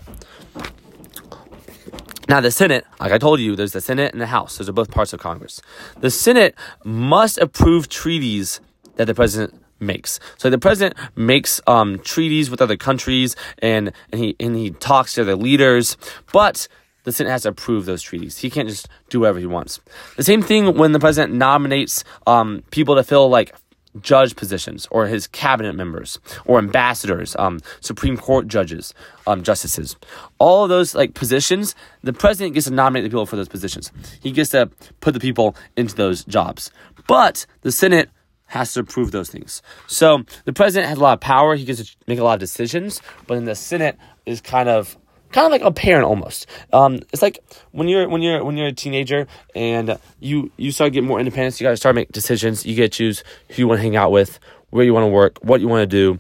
Now, 2.30 2.42
the 2.42 2.52
Senate, 2.52 2.86
like 3.00 3.12
I 3.12 3.18
told 3.18 3.40
you, 3.40 3.56
there's 3.56 3.72
the 3.72 3.82
Senate 3.82 4.14
and 4.14 4.22
the 4.22 4.28
House. 4.28 4.60
Those 4.60 4.70
are 4.70 4.74
both 4.74 4.92
parts 4.92 5.14
of 5.14 5.20
Congress. 5.20 5.64
The 6.00 6.12
Senate 6.12 6.54
must 6.84 7.40
approve 7.40 7.90
treaties 7.90 8.62
that 8.98 9.06
the 9.06 9.16
president 9.16 9.60
makes. 9.80 10.20
So 10.38 10.52
the 10.52 10.60
president 10.60 10.96
makes 11.16 11.60
um, 11.66 11.98
treaties 11.98 12.52
with 12.52 12.62
other 12.62 12.78
countries 12.78 13.36
and, 13.64 13.92
and 14.12 14.22
he 14.22 14.36
and 14.40 14.56
he 14.56 14.70
talks 14.70 15.16
to 15.16 15.24
their 15.24 15.36
leaders, 15.36 15.98
but 16.32 16.68
the 17.04 17.12
Senate 17.12 17.32
has 17.32 17.44
to 17.44 17.50
approve 17.50 17.86
those 17.86 18.04
treaties. 18.04 18.38
He 18.38 18.52
can't 18.52 18.70
just 18.70 18.88
do 19.10 19.22
whatever 19.22 19.40
he 19.40 19.48
wants. 19.48 19.80
The 20.16 20.24
same 20.24 20.44
thing 20.44 20.78
when 20.78 20.92
the 20.92 21.00
president 21.00 21.34
nominates 21.34 22.04
um, 22.28 22.62
people 22.70 22.94
to 22.96 23.04
fill 23.04 23.28
like 23.30 23.56
judge 24.02 24.36
positions 24.36 24.88
or 24.92 25.08
his 25.08 25.28
cabinet 25.28 25.74
members 25.74 26.20
or 26.46 26.58
ambassadors, 26.58 27.36
um, 27.38 27.60
Supreme 27.82 28.18
Court 28.18 28.48
judges, 28.48 28.94
um, 29.28 29.44
justices. 29.44 29.96
All 30.38 30.64
of 30.64 30.70
those 30.70 30.96
like 30.96 31.14
positions, 31.14 31.76
the 32.04 32.14
president 32.14 32.54
gets 32.54 32.68
to 32.68 32.74
nominate 32.74 33.04
the 33.04 33.10
people 33.10 33.26
for 33.26 33.36
those 33.36 33.50
positions. 33.50 33.92
He 34.22 34.32
gets 34.32 34.52
to 34.52 34.70
put 35.00 35.14
the 35.14 35.20
people 35.20 35.56
into 35.76 35.96
those 35.96 36.24
jobs. 36.26 36.72
But 37.08 37.46
the 37.62 37.72
Senate 37.72 38.10
has 38.46 38.74
to 38.74 38.80
approve 38.80 39.12
those 39.12 39.30
things. 39.30 39.62
So 39.88 40.24
the 40.46 40.54
president 40.54 40.90
has 40.90 40.98
a 40.98 41.02
lot 41.02 41.14
of 41.14 41.20
power. 41.20 41.56
He 41.56 41.66
gets 41.66 41.84
to 41.84 41.96
make 42.08 42.20
a 42.20 42.24
lot 42.24 42.34
of 42.34 42.40
decisions, 42.40 43.02
but 43.28 43.36
then 43.36 43.46
the 43.46 43.56
Senate 43.56 43.98
is 44.26 44.42
kind 44.42 44.70
of 44.70 44.98
kind 45.32 45.46
of 45.46 45.52
like 45.52 45.62
a 45.62 45.72
parent 45.72 46.06
almost. 46.06 46.48
Um, 46.74 46.96
it's 47.14 47.22
like 47.22 47.40
when 47.72 47.88
you're 47.88 48.08
when 48.08 48.22
you're 48.22 48.44
when 48.44 48.58
you're 48.58 48.68
a 48.68 48.74
teenager 48.74 49.28
and 49.56 49.98
you 50.20 50.52
you 50.58 50.72
start 50.72 50.94
getting 50.94 51.08
more 51.08 51.20
independence. 51.20 51.60
You 51.60 51.66
got 51.66 51.72
to 51.72 51.78
start 51.78 51.96
making 51.96 52.12
decisions. 52.14 52.66
You 52.66 52.76
get 52.76 52.92
to 52.92 52.98
choose 52.98 53.24
who 53.50 53.56
you 53.64 53.68
want 53.68 53.80
to 53.80 53.84
hang 53.84 53.96
out 53.96 54.12
with, 54.12 54.40
where 54.70 54.86
you 54.86 54.94
want 54.94 55.06
to 55.06 55.10
work, 55.10 55.40
what 55.42 55.62
you 55.62 55.68
want 55.68 55.82
to 55.82 55.88
do, 55.88 56.20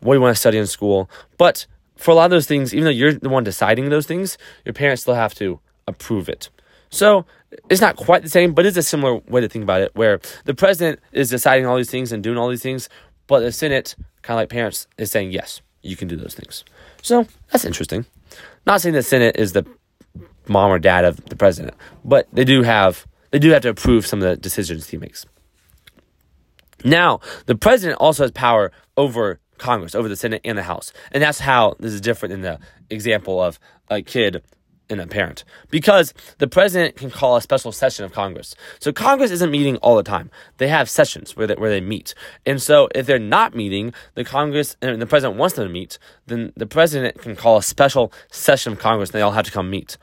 what 0.00 0.14
you 0.14 0.20
want 0.20 0.34
to 0.34 0.40
study 0.40 0.58
in 0.58 0.66
school. 0.66 1.10
But 1.36 1.66
for 1.96 2.12
a 2.12 2.14
lot 2.14 2.26
of 2.26 2.30
those 2.30 2.46
things, 2.46 2.72
even 2.72 2.84
though 2.84 2.90
you're 2.90 3.12
the 3.12 3.28
one 3.28 3.44
deciding 3.44 3.88
those 3.88 4.06
things, 4.06 4.38
your 4.64 4.72
parents 4.72 5.02
still 5.02 5.14
have 5.14 5.34
to 5.36 5.60
approve 5.86 6.28
it. 6.28 6.48
So 6.90 7.26
it's 7.68 7.80
not 7.80 7.96
quite 7.96 8.22
the 8.22 8.28
same, 8.28 8.54
but 8.54 8.66
it's 8.66 8.76
a 8.76 8.82
similar 8.82 9.16
way 9.28 9.40
to 9.40 9.48
think 9.48 9.62
about 9.62 9.80
it, 9.80 9.94
where 9.94 10.20
the 10.44 10.54
president 10.54 11.00
is 11.12 11.30
deciding 11.30 11.66
all 11.66 11.76
these 11.76 11.90
things 11.90 12.12
and 12.12 12.22
doing 12.22 12.38
all 12.38 12.48
these 12.48 12.62
things, 12.62 12.88
but 13.26 13.40
the 13.40 13.52
Senate, 13.52 13.94
kind 14.22 14.36
of 14.36 14.42
like 14.42 14.48
parents, 14.48 14.86
is 14.96 15.10
saying 15.10 15.32
yes, 15.32 15.60
you 15.82 15.96
can 15.96 16.08
do 16.08 16.16
those 16.16 16.34
things. 16.34 16.64
So 17.02 17.26
that's 17.50 17.64
interesting. 17.64 18.06
Not 18.66 18.80
saying 18.80 18.94
the 18.94 19.02
Senate 19.02 19.36
is 19.36 19.52
the 19.52 19.66
mom 20.46 20.70
or 20.70 20.78
dad 20.78 21.04
of 21.04 21.24
the 21.26 21.36
president, 21.36 21.74
but 22.04 22.28
they 22.32 22.44
do 22.44 22.62
have 22.62 23.06
they 23.30 23.38
do 23.38 23.50
have 23.50 23.62
to 23.62 23.68
approve 23.68 24.06
some 24.06 24.22
of 24.22 24.28
the 24.28 24.36
decisions 24.36 24.88
he 24.88 24.96
makes. 24.96 25.26
Now, 26.84 27.20
the 27.46 27.54
president 27.54 27.98
also 28.00 28.24
has 28.24 28.30
power 28.30 28.72
over 28.96 29.40
Congress, 29.58 29.94
over 29.94 30.08
the 30.08 30.16
Senate 30.16 30.40
and 30.44 30.56
the 30.56 30.62
House. 30.62 30.92
And 31.12 31.22
that's 31.22 31.40
how 31.40 31.74
this 31.78 31.92
is 31.92 32.00
different 32.00 32.32
in 32.32 32.40
the 32.42 32.58
example 32.88 33.42
of 33.42 33.58
a 33.90 34.00
kid 34.00 34.42
and 34.90 35.00
a 35.00 35.06
parent. 35.06 35.44
Because 35.70 36.14
the 36.38 36.46
president 36.46 36.96
can 36.96 37.10
call 37.10 37.36
a 37.36 37.42
special 37.42 37.72
session 37.72 38.04
of 38.04 38.12
Congress. 38.12 38.54
So 38.80 38.92
Congress 38.92 39.30
isn't 39.30 39.50
meeting 39.50 39.76
all 39.78 39.96
the 39.96 40.02
time. 40.02 40.30
They 40.58 40.68
have 40.68 40.88
sessions 40.88 41.36
where 41.36 41.46
they, 41.46 41.54
where 41.54 41.70
they 41.70 41.80
meet. 41.80 42.14
And 42.46 42.60
so 42.60 42.88
if 42.94 43.06
they're 43.06 43.18
not 43.18 43.54
meeting, 43.54 43.92
the 44.14 44.24
Congress 44.24 44.76
and 44.80 45.00
the 45.00 45.06
president 45.06 45.38
wants 45.38 45.56
them 45.56 45.66
to 45.66 45.72
meet, 45.72 45.98
then 46.26 46.52
the 46.56 46.66
president 46.66 47.18
can 47.18 47.36
call 47.36 47.56
a 47.58 47.62
special 47.62 48.12
session 48.30 48.72
of 48.72 48.78
Congress 48.78 49.10
and 49.10 49.18
they 49.18 49.22
all 49.22 49.32
have 49.32 49.46
to 49.46 49.52
come 49.52 49.70
meet. 49.70 49.98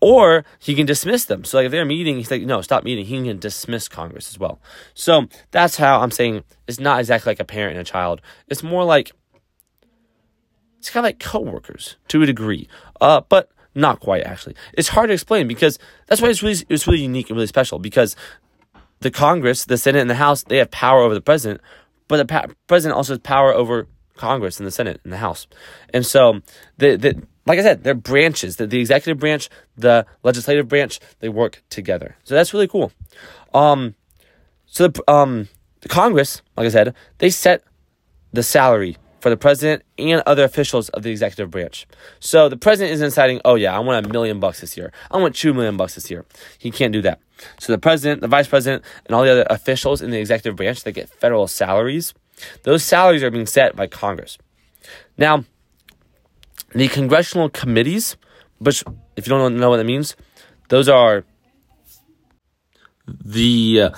Or 0.00 0.44
he 0.58 0.74
can 0.74 0.84
dismiss 0.84 1.24
them. 1.24 1.44
So 1.44 1.58
like 1.58 1.66
if 1.66 1.72
they're 1.72 1.84
meeting, 1.86 2.16
he's 2.16 2.30
like, 2.30 2.42
no, 2.42 2.60
stop 2.60 2.84
meeting. 2.84 3.06
He 3.06 3.22
can 3.22 3.38
dismiss 3.38 3.88
Congress 3.88 4.28
as 4.28 4.38
well. 4.38 4.60
So 4.92 5.28
that's 5.50 5.76
how 5.76 6.00
I'm 6.00 6.10
saying 6.10 6.44
it's 6.66 6.80
not 6.80 7.00
exactly 7.00 7.30
like 7.30 7.40
a 7.40 7.44
parent 7.44 7.78
and 7.78 7.80
a 7.80 7.90
child. 7.90 8.20
It's 8.48 8.62
more 8.62 8.84
like 8.84 9.12
it's 10.78 10.90
kind 10.90 11.06
of 11.06 11.08
like 11.08 11.18
coworkers 11.18 11.96
to 12.08 12.20
a 12.20 12.26
degree, 12.26 12.68
uh, 13.00 13.22
but 13.30 13.48
not 13.74 14.00
quite 14.00 14.24
actually. 14.24 14.54
It's 14.74 14.88
hard 14.88 15.08
to 15.08 15.14
explain 15.14 15.48
because 15.48 15.78
that's 16.06 16.20
why 16.20 16.28
it's 16.28 16.42
really 16.42 16.64
it's 16.68 16.86
really 16.86 17.00
unique 17.00 17.30
and 17.30 17.36
really 17.36 17.46
special 17.46 17.78
because 17.78 18.16
the 19.00 19.10
Congress, 19.10 19.64
the 19.64 19.78
Senate, 19.78 20.00
and 20.00 20.10
the 20.10 20.14
House 20.14 20.42
they 20.44 20.58
have 20.58 20.70
power 20.70 21.00
over 21.00 21.14
the 21.14 21.20
president, 21.20 21.60
but 22.08 22.18
the 22.18 22.24
pa- 22.24 22.46
president 22.66 22.96
also 22.96 23.14
has 23.14 23.20
power 23.20 23.52
over 23.52 23.86
Congress 24.16 24.58
and 24.58 24.66
the 24.66 24.70
Senate 24.70 25.00
and 25.04 25.12
the 25.12 25.18
House, 25.18 25.46
and 25.92 26.06
so 26.06 26.40
the 26.78 26.96
the 26.96 27.22
like 27.46 27.58
I 27.58 27.62
said, 27.62 27.84
they're 27.84 27.94
branches. 27.94 28.56
The, 28.56 28.66
the 28.66 28.80
executive 28.80 29.18
branch, 29.18 29.50
the 29.76 30.06
legislative 30.22 30.68
branch, 30.68 30.98
they 31.20 31.28
work 31.28 31.62
together. 31.68 32.16
So 32.24 32.34
that's 32.34 32.54
really 32.54 32.68
cool. 32.68 32.90
Um, 33.52 33.94
so 34.66 34.88
the 34.88 35.12
um, 35.12 35.48
the 35.80 35.88
Congress, 35.88 36.42
like 36.56 36.66
I 36.66 36.70
said, 36.70 36.94
they 37.18 37.30
set 37.30 37.62
the 38.32 38.42
salary 38.42 38.96
for 39.24 39.30
the 39.30 39.38
president 39.38 39.82
and 39.96 40.22
other 40.26 40.44
officials 40.44 40.90
of 40.90 41.02
the 41.02 41.10
executive 41.10 41.50
branch. 41.50 41.86
So 42.20 42.50
the 42.50 42.58
president 42.58 42.92
isn't 42.92 43.06
deciding, 43.06 43.40
oh 43.46 43.54
yeah, 43.54 43.74
I 43.74 43.78
want 43.78 44.04
a 44.04 44.08
million 44.10 44.38
bucks 44.38 44.60
this 44.60 44.76
year. 44.76 44.92
I 45.10 45.16
want 45.16 45.34
two 45.34 45.54
million 45.54 45.78
bucks 45.78 45.94
this 45.94 46.10
year. 46.10 46.26
He 46.58 46.70
can't 46.70 46.92
do 46.92 47.00
that. 47.00 47.20
So 47.58 47.72
the 47.72 47.78
president, 47.78 48.20
the 48.20 48.28
vice 48.28 48.46
president, 48.46 48.84
and 49.06 49.14
all 49.14 49.24
the 49.24 49.32
other 49.32 49.46
officials 49.48 50.02
in 50.02 50.10
the 50.10 50.18
executive 50.18 50.56
branch 50.56 50.82
that 50.82 50.92
get 50.92 51.08
federal 51.08 51.46
salaries, 51.48 52.12
those 52.64 52.84
salaries 52.84 53.22
are 53.22 53.30
being 53.30 53.46
set 53.46 53.74
by 53.74 53.86
Congress. 53.86 54.36
Now, 55.16 55.46
the 56.74 56.88
congressional 56.88 57.48
committees, 57.48 58.18
which, 58.58 58.84
if 59.16 59.26
you 59.26 59.30
don't 59.30 59.56
know 59.56 59.70
what 59.70 59.78
that 59.78 59.84
means, 59.84 60.16
those 60.68 60.86
are 60.86 61.24
the 63.06 63.84
uh, 63.84 63.90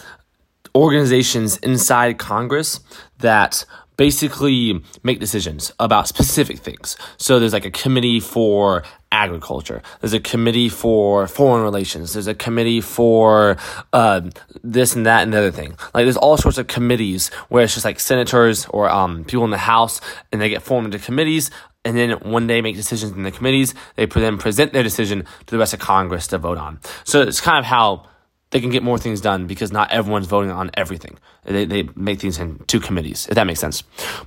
organizations 0.72 1.56
inside 1.58 2.16
Congress 2.16 2.78
that 3.18 3.64
basically 3.96 4.82
make 5.02 5.20
decisions 5.20 5.72
about 5.78 6.08
specific 6.08 6.58
things. 6.58 6.96
So 7.16 7.38
there's 7.38 7.52
like 7.52 7.64
a 7.64 7.70
committee 7.70 8.20
for 8.20 8.82
agriculture. 9.10 9.82
There's 10.00 10.12
a 10.12 10.20
committee 10.20 10.68
for 10.68 11.26
foreign 11.26 11.62
relations. 11.62 12.12
There's 12.12 12.26
a 12.26 12.34
committee 12.34 12.80
for 12.80 13.56
uh, 13.92 14.22
this 14.62 14.94
and 14.94 15.06
that 15.06 15.22
and 15.22 15.32
the 15.32 15.38
other 15.38 15.50
thing. 15.50 15.70
Like 15.94 16.04
there's 16.04 16.16
all 16.16 16.36
sorts 16.36 16.58
of 16.58 16.66
committees 16.66 17.28
where 17.48 17.64
it's 17.64 17.74
just 17.74 17.84
like 17.84 18.00
senators 18.00 18.66
or 18.66 18.90
um, 18.90 19.24
people 19.24 19.44
in 19.44 19.50
the 19.50 19.58
House 19.58 20.00
and 20.30 20.40
they 20.40 20.48
get 20.48 20.62
formed 20.62 20.86
into 20.86 21.04
committees. 21.04 21.50
And 21.84 21.96
then 21.96 22.10
when 22.30 22.48
they 22.48 22.60
make 22.60 22.74
decisions 22.74 23.12
in 23.12 23.22
the 23.22 23.30
committees, 23.30 23.72
they 23.94 24.06
then 24.06 24.38
present 24.38 24.72
their 24.72 24.82
decision 24.82 25.24
to 25.46 25.50
the 25.50 25.58
rest 25.58 25.72
of 25.72 25.80
Congress 25.80 26.26
to 26.28 26.38
vote 26.38 26.58
on. 26.58 26.80
So 27.04 27.22
it's 27.22 27.40
kind 27.40 27.58
of 27.58 27.64
how 27.64 28.08
they 28.56 28.60
can 28.62 28.70
get 28.70 28.82
more 28.82 28.96
things 28.96 29.20
done 29.20 29.46
because 29.46 29.70
not 29.70 29.92
everyone's 29.92 30.26
voting 30.26 30.50
on 30.50 30.70
everything. 30.72 31.18
They, 31.44 31.66
they 31.66 31.90
make 31.94 32.20
things 32.20 32.38
in 32.38 32.58
two 32.60 32.80
committees, 32.80 33.26
if 33.28 33.34
that 33.34 33.46
makes 33.46 33.60
sense. 33.60 33.82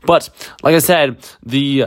But 0.05 0.29
like 0.61 0.75
I 0.75 0.79
said, 0.79 1.27
the 1.43 1.85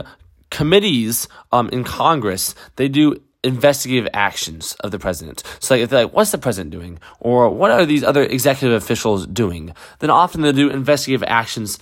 committees 0.49 1.29
um, 1.53 1.69
in 1.69 1.85
Congress, 1.85 2.53
they 2.75 2.89
do 2.89 3.15
investigative 3.45 4.09
actions 4.13 4.73
of 4.81 4.91
the 4.91 4.99
president. 4.99 5.41
So 5.61 5.75
like 5.75 5.83
if 5.83 5.89
they're 5.89 6.03
like, 6.03 6.13
what's 6.13 6.31
the 6.31 6.37
president 6.37 6.71
doing? 6.71 6.99
Or 7.21 7.49
what 7.49 7.71
are 7.71 7.85
these 7.85 8.03
other 8.03 8.23
executive 8.23 8.75
officials 8.75 9.25
doing? 9.25 9.73
Then 9.99 10.09
often 10.09 10.41
they'll 10.41 10.51
do 10.51 10.69
investigative 10.69 11.25
actions 11.25 11.79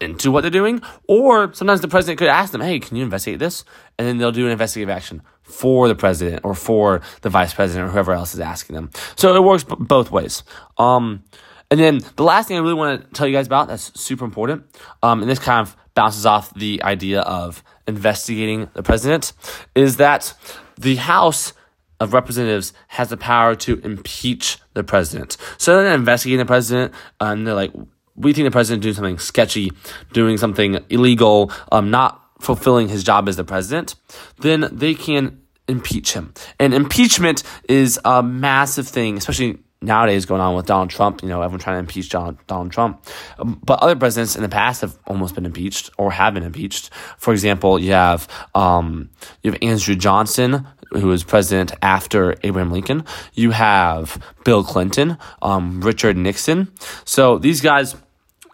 into 0.00 0.30
what 0.30 0.40
they're 0.40 0.50
doing. 0.50 0.80
Or 1.08 1.52
sometimes 1.52 1.82
the 1.82 1.88
president 1.88 2.18
could 2.18 2.28
ask 2.28 2.52
them, 2.52 2.62
hey, 2.62 2.80
can 2.80 2.96
you 2.96 3.04
investigate 3.04 3.38
this? 3.38 3.66
And 3.98 4.08
then 4.08 4.16
they'll 4.16 4.32
do 4.32 4.46
an 4.46 4.52
investigative 4.52 4.88
action 4.88 5.20
for 5.50 5.88
the 5.88 5.94
president 5.94 6.44
or 6.44 6.54
for 6.54 7.00
the 7.22 7.28
vice 7.28 7.52
president 7.54 7.88
or 7.88 7.92
whoever 7.92 8.12
else 8.12 8.34
is 8.34 8.40
asking 8.40 8.74
them. 8.74 8.90
So 9.16 9.34
it 9.34 9.42
works 9.42 9.64
b- 9.64 9.76
both 9.78 10.10
ways. 10.10 10.42
Um, 10.78 11.24
and 11.70 11.78
then 11.78 12.00
the 12.16 12.24
last 12.24 12.48
thing 12.48 12.56
I 12.56 12.60
really 12.60 12.74
want 12.74 13.02
to 13.02 13.10
tell 13.12 13.26
you 13.26 13.34
guys 13.34 13.46
about 13.46 13.68
that's 13.68 13.98
super 14.00 14.24
important, 14.24 14.64
um, 15.02 15.20
and 15.20 15.30
this 15.30 15.38
kind 15.38 15.60
of 15.66 15.76
bounces 15.94 16.26
off 16.26 16.52
the 16.54 16.82
idea 16.82 17.20
of 17.20 17.62
investigating 17.86 18.68
the 18.74 18.82
president, 18.82 19.32
is 19.74 19.96
that 19.98 20.34
the 20.76 20.96
House 20.96 21.52
of 22.00 22.12
Representatives 22.12 22.72
has 22.88 23.10
the 23.10 23.16
power 23.16 23.54
to 23.54 23.78
impeach 23.80 24.58
the 24.74 24.82
president. 24.82 25.36
So 25.58 25.82
they're 25.82 25.94
investigating 25.94 26.38
the 26.38 26.46
president, 26.46 26.94
and 27.20 27.46
they're 27.46 27.54
like, 27.54 27.72
we 28.16 28.32
think 28.32 28.46
the 28.46 28.50
president 28.50 28.82
doing 28.82 28.94
something 28.94 29.18
sketchy, 29.18 29.70
doing 30.12 30.38
something 30.38 30.78
illegal, 30.88 31.52
um, 31.70 31.90
not 31.90 32.20
fulfilling 32.40 32.88
his 32.88 33.04
job 33.04 33.28
as 33.28 33.36
the 33.36 33.44
president, 33.44 33.94
then 34.38 34.68
they 34.72 34.94
can 34.94 35.39
impeach 35.70 36.12
him. 36.12 36.34
And 36.58 36.74
impeachment 36.74 37.42
is 37.68 37.98
a 38.04 38.22
massive 38.22 38.88
thing, 38.88 39.16
especially 39.16 39.58
nowadays 39.82 40.26
going 40.26 40.40
on 40.40 40.54
with 40.54 40.66
Donald 40.66 40.90
Trump. 40.90 41.22
You 41.22 41.28
know, 41.28 41.42
everyone 41.42 41.60
trying 41.60 41.76
to 41.76 41.80
impeach 41.80 42.10
Donald, 42.10 42.38
Donald 42.46 42.72
Trump. 42.72 43.04
Um, 43.38 43.60
but 43.64 43.78
other 43.80 43.96
presidents 43.96 44.36
in 44.36 44.42
the 44.42 44.48
past 44.48 44.82
have 44.82 44.98
almost 45.06 45.34
been 45.34 45.46
impeached 45.46 45.90
or 45.96 46.10
have 46.10 46.34
been 46.34 46.42
impeached. 46.42 46.90
For 47.18 47.32
example, 47.32 47.78
you 47.78 47.92
have 47.92 48.28
um, 48.54 49.10
you 49.42 49.52
have 49.52 49.58
Andrew 49.62 49.94
Johnson, 49.94 50.66
who 50.90 51.08
was 51.08 51.24
president 51.24 51.72
after 51.82 52.34
Abraham 52.42 52.70
Lincoln. 52.70 53.04
You 53.34 53.52
have 53.52 54.22
Bill 54.44 54.64
Clinton, 54.64 55.16
um, 55.40 55.80
Richard 55.80 56.16
Nixon. 56.16 56.72
So 57.04 57.38
these 57.38 57.60
guys 57.60 57.96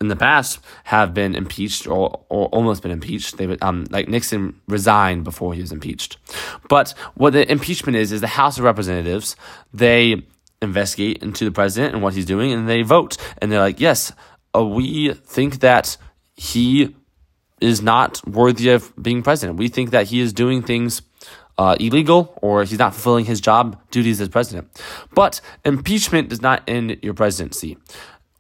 in 0.01 0.09
the 0.09 0.17
past 0.17 0.59
have 0.85 1.15
been 1.15 1.35
impeached 1.35 1.87
or, 1.87 2.25
or 2.29 2.47
almost 2.49 2.83
been 2.83 2.91
impeached. 2.91 3.37
They 3.37 3.57
um 3.59 3.87
like 3.91 4.09
Nixon 4.09 4.61
resigned 4.69 5.25
before 5.25 5.55
he 5.55 5.61
was 5.61 5.73
impeached. 5.73 6.19
But 6.69 6.95
what 7.15 7.33
the 7.33 7.51
impeachment 7.51 7.97
is 7.97 8.13
is 8.13 8.21
the 8.21 8.27
House 8.27 8.59
of 8.59 8.65
Representatives 8.65 9.37
they 9.73 10.27
investigate 10.63 11.23
into 11.23 11.45
the 11.45 11.51
president 11.51 11.95
and 11.95 12.03
what 12.03 12.15
he's 12.15 12.25
doing 12.25 12.51
and 12.53 12.67
they 12.67 12.81
vote 12.81 13.19
and 13.39 13.53
they're 13.53 13.61
like 13.61 13.79
yes 13.79 14.13
uh, 14.55 14.65
we 14.65 15.13
think 15.13 15.61
that 15.61 15.99
he 16.35 16.95
is 17.61 17.81
not 17.83 18.27
worthy 18.27 18.69
of 18.71 18.93
being 19.01 19.23
president. 19.23 19.59
We 19.59 19.69
think 19.69 19.91
that 19.91 20.07
he 20.09 20.21
is 20.21 20.33
doing 20.33 20.63
things 20.63 21.03
uh, 21.59 21.77
illegal 21.81 22.39
or 22.43 22.65
he's 22.65 22.79
not 22.79 22.93
fulfilling 22.95 23.25
his 23.25 23.41
job 23.41 23.81
duties 23.91 24.21
as 24.21 24.29
president. 24.29 24.69
But 25.15 25.41
impeachment 25.65 26.29
does 26.29 26.43
not 26.43 26.63
end 26.69 26.99
your 27.03 27.15
presidency. 27.15 27.79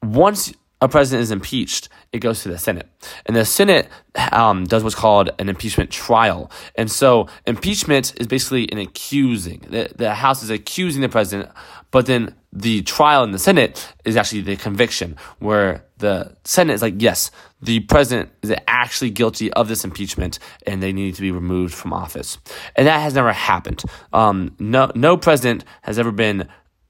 Once 0.02 0.52
a 0.80 0.88
president 0.88 1.22
is 1.22 1.30
impeached, 1.30 1.88
it 2.12 2.18
goes 2.18 2.42
to 2.42 2.48
the 2.48 2.58
Senate. 2.58 2.86
And 3.24 3.34
the 3.34 3.44
Senate 3.44 3.88
um, 4.32 4.64
does 4.64 4.82
what's 4.82 4.94
called 4.94 5.30
an 5.38 5.48
impeachment 5.48 5.90
trial. 5.90 6.50
And 6.74 6.90
so 6.90 7.28
impeachment 7.46 8.12
is 8.20 8.26
basically 8.26 8.70
an 8.70 8.78
accusing. 8.78 9.64
The, 9.70 9.90
the 9.94 10.14
House 10.14 10.42
is 10.42 10.50
accusing 10.50 11.00
the 11.00 11.08
president, 11.08 11.50
but 11.90 12.06
then 12.06 12.34
the 12.52 12.82
trial 12.82 13.24
in 13.24 13.32
the 13.32 13.38
Senate 13.38 13.94
is 14.04 14.16
actually 14.16 14.42
the 14.42 14.56
conviction, 14.56 15.16
where 15.38 15.84
the 15.98 16.36
Senate 16.44 16.74
is 16.74 16.82
like, 16.82 16.94
yes, 16.98 17.30
the 17.62 17.80
president 17.80 18.30
is 18.42 18.52
actually 18.66 19.10
guilty 19.10 19.50
of 19.54 19.68
this 19.68 19.82
impeachment 19.82 20.38
and 20.66 20.82
they 20.82 20.92
need 20.92 21.14
to 21.14 21.22
be 21.22 21.30
removed 21.30 21.72
from 21.72 21.94
office. 21.94 22.36
And 22.74 22.86
that 22.86 23.00
has 23.00 23.14
never 23.14 23.32
happened. 23.32 23.82
Um, 24.12 24.54
no, 24.58 24.90
no 24.94 25.16
president 25.16 25.64
has 25.82 25.98
ever 25.98 26.12
been 26.12 26.48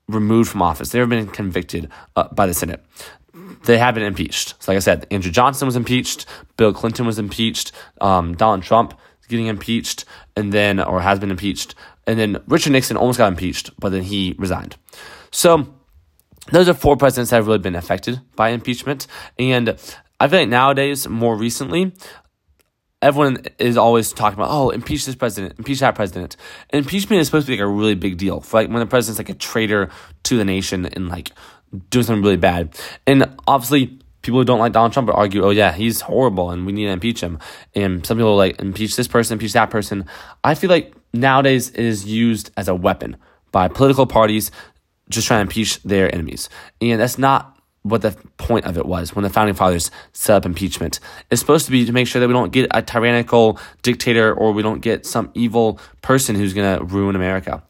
removed 0.08 0.50
from 0.50 0.62
office. 0.62 0.90
They've 0.90 1.08
been 1.08 1.28
convicted 1.28 1.90
uh, 2.16 2.28
by 2.34 2.46
the 2.46 2.54
Senate 2.54 2.84
they 3.64 3.78
have 3.78 3.94
been 3.94 4.04
impeached. 4.04 4.54
So 4.60 4.72
like 4.72 4.76
I 4.76 4.80
said, 4.80 5.06
Andrew 5.10 5.30
Johnson 5.30 5.66
was 5.66 5.76
impeached, 5.76 6.26
Bill 6.56 6.72
Clinton 6.72 7.06
was 7.06 7.18
impeached, 7.18 7.72
um, 8.00 8.34
Donald 8.34 8.62
Trump 8.62 8.94
is 9.20 9.26
getting 9.26 9.46
impeached, 9.46 10.04
and 10.36 10.52
then 10.52 10.80
or 10.80 11.00
has 11.00 11.18
been 11.18 11.30
impeached, 11.30 11.74
and 12.06 12.18
then 12.18 12.42
Richard 12.46 12.72
Nixon 12.72 12.96
almost 12.96 13.18
got 13.18 13.28
impeached, 13.28 13.70
but 13.78 13.90
then 13.90 14.02
he 14.02 14.34
resigned. 14.38 14.76
So 15.30 15.74
those 16.50 16.68
are 16.68 16.74
four 16.74 16.96
presidents 16.96 17.30
that 17.30 17.36
have 17.36 17.46
really 17.46 17.58
been 17.58 17.74
affected 17.74 18.20
by 18.36 18.50
impeachment, 18.50 19.06
and 19.38 19.76
I 20.18 20.28
feel 20.28 20.40
like 20.40 20.48
nowadays, 20.48 21.08
more 21.08 21.36
recently, 21.36 21.92
everyone 23.02 23.38
is 23.58 23.76
always 23.76 24.12
talking 24.12 24.38
about, 24.38 24.50
oh, 24.50 24.70
impeach 24.70 25.04
this 25.04 25.14
president, 25.14 25.58
impeach 25.58 25.80
that 25.80 25.94
president. 25.94 26.36
Impeachment 26.72 27.20
is 27.20 27.28
supposed 27.28 27.46
to 27.46 27.52
be 27.52 27.56
like 27.56 27.64
a 27.64 27.68
really 27.68 27.94
big 27.94 28.16
deal 28.16 28.40
for 28.40 28.60
like 28.60 28.68
when 28.68 28.80
the 28.80 28.86
president's 28.86 29.18
like 29.18 29.28
a 29.28 29.34
traitor 29.34 29.90
to 30.24 30.36
the 30.36 30.44
nation 30.44 30.86
and 30.86 31.08
like 31.08 31.32
doing 31.90 32.04
something 32.04 32.22
really 32.22 32.36
bad. 32.36 32.76
And 33.06 33.36
obviously, 33.46 33.98
people 34.22 34.40
who 34.40 34.44
don't 34.44 34.58
like 34.58 34.72
Donald 34.72 34.92
Trump 34.92 35.06
would 35.06 35.14
argue, 35.14 35.44
oh, 35.44 35.50
yeah, 35.50 35.72
he's 35.72 36.00
horrible 36.00 36.50
and 36.50 36.66
we 36.66 36.72
need 36.72 36.86
to 36.86 36.90
impeach 36.90 37.20
him. 37.20 37.38
And 37.74 38.04
some 38.04 38.18
people 38.18 38.36
like 38.36 38.60
impeach 38.60 38.96
this 38.96 39.08
person, 39.08 39.34
impeach 39.34 39.52
that 39.52 39.70
person. 39.70 40.04
I 40.42 40.54
feel 40.54 40.68
like 40.68 40.94
nowadays 41.12 41.70
it 41.70 41.84
is 41.84 42.04
used 42.04 42.50
as 42.56 42.68
a 42.68 42.74
weapon 42.74 43.16
by 43.52 43.68
political 43.68 44.06
parties 44.06 44.50
just 45.08 45.26
trying 45.26 45.38
to 45.38 45.42
impeach 45.42 45.82
their 45.82 46.12
enemies. 46.12 46.48
And 46.80 47.00
that's 47.00 47.18
not 47.18 47.56
what 47.82 48.02
the 48.02 48.16
point 48.36 48.64
of 48.64 48.76
it 48.76 48.84
was 48.84 49.14
when 49.14 49.22
the 49.22 49.30
founding 49.30 49.54
fathers 49.54 49.92
set 50.12 50.34
up 50.34 50.44
impeachment. 50.44 50.98
It's 51.30 51.40
supposed 51.40 51.66
to 51.66 51.70
be 51.70 51.86
to 51.86 51.92
make 51.92 52.08
sure 52.08 52.18
that 52.20 52.26
we 52.26 52.32
don't 52.32 52.52
get 52.52 52.68
a 52.72 52.82
tyrannical 52.82 53.60
dictator 53.82 54.34
or 54.34 54.52
we 54.52 54.62
don't 54.62 54.80
get 54.80 55.06
some 55.06 55.30
evil 55.34 55.78
person 56.02 56.34
who's 56.34 56.52
going 56.52 56.78
to 56.78 56.84
ruin 56.84 57.14
America. 57.14 57.62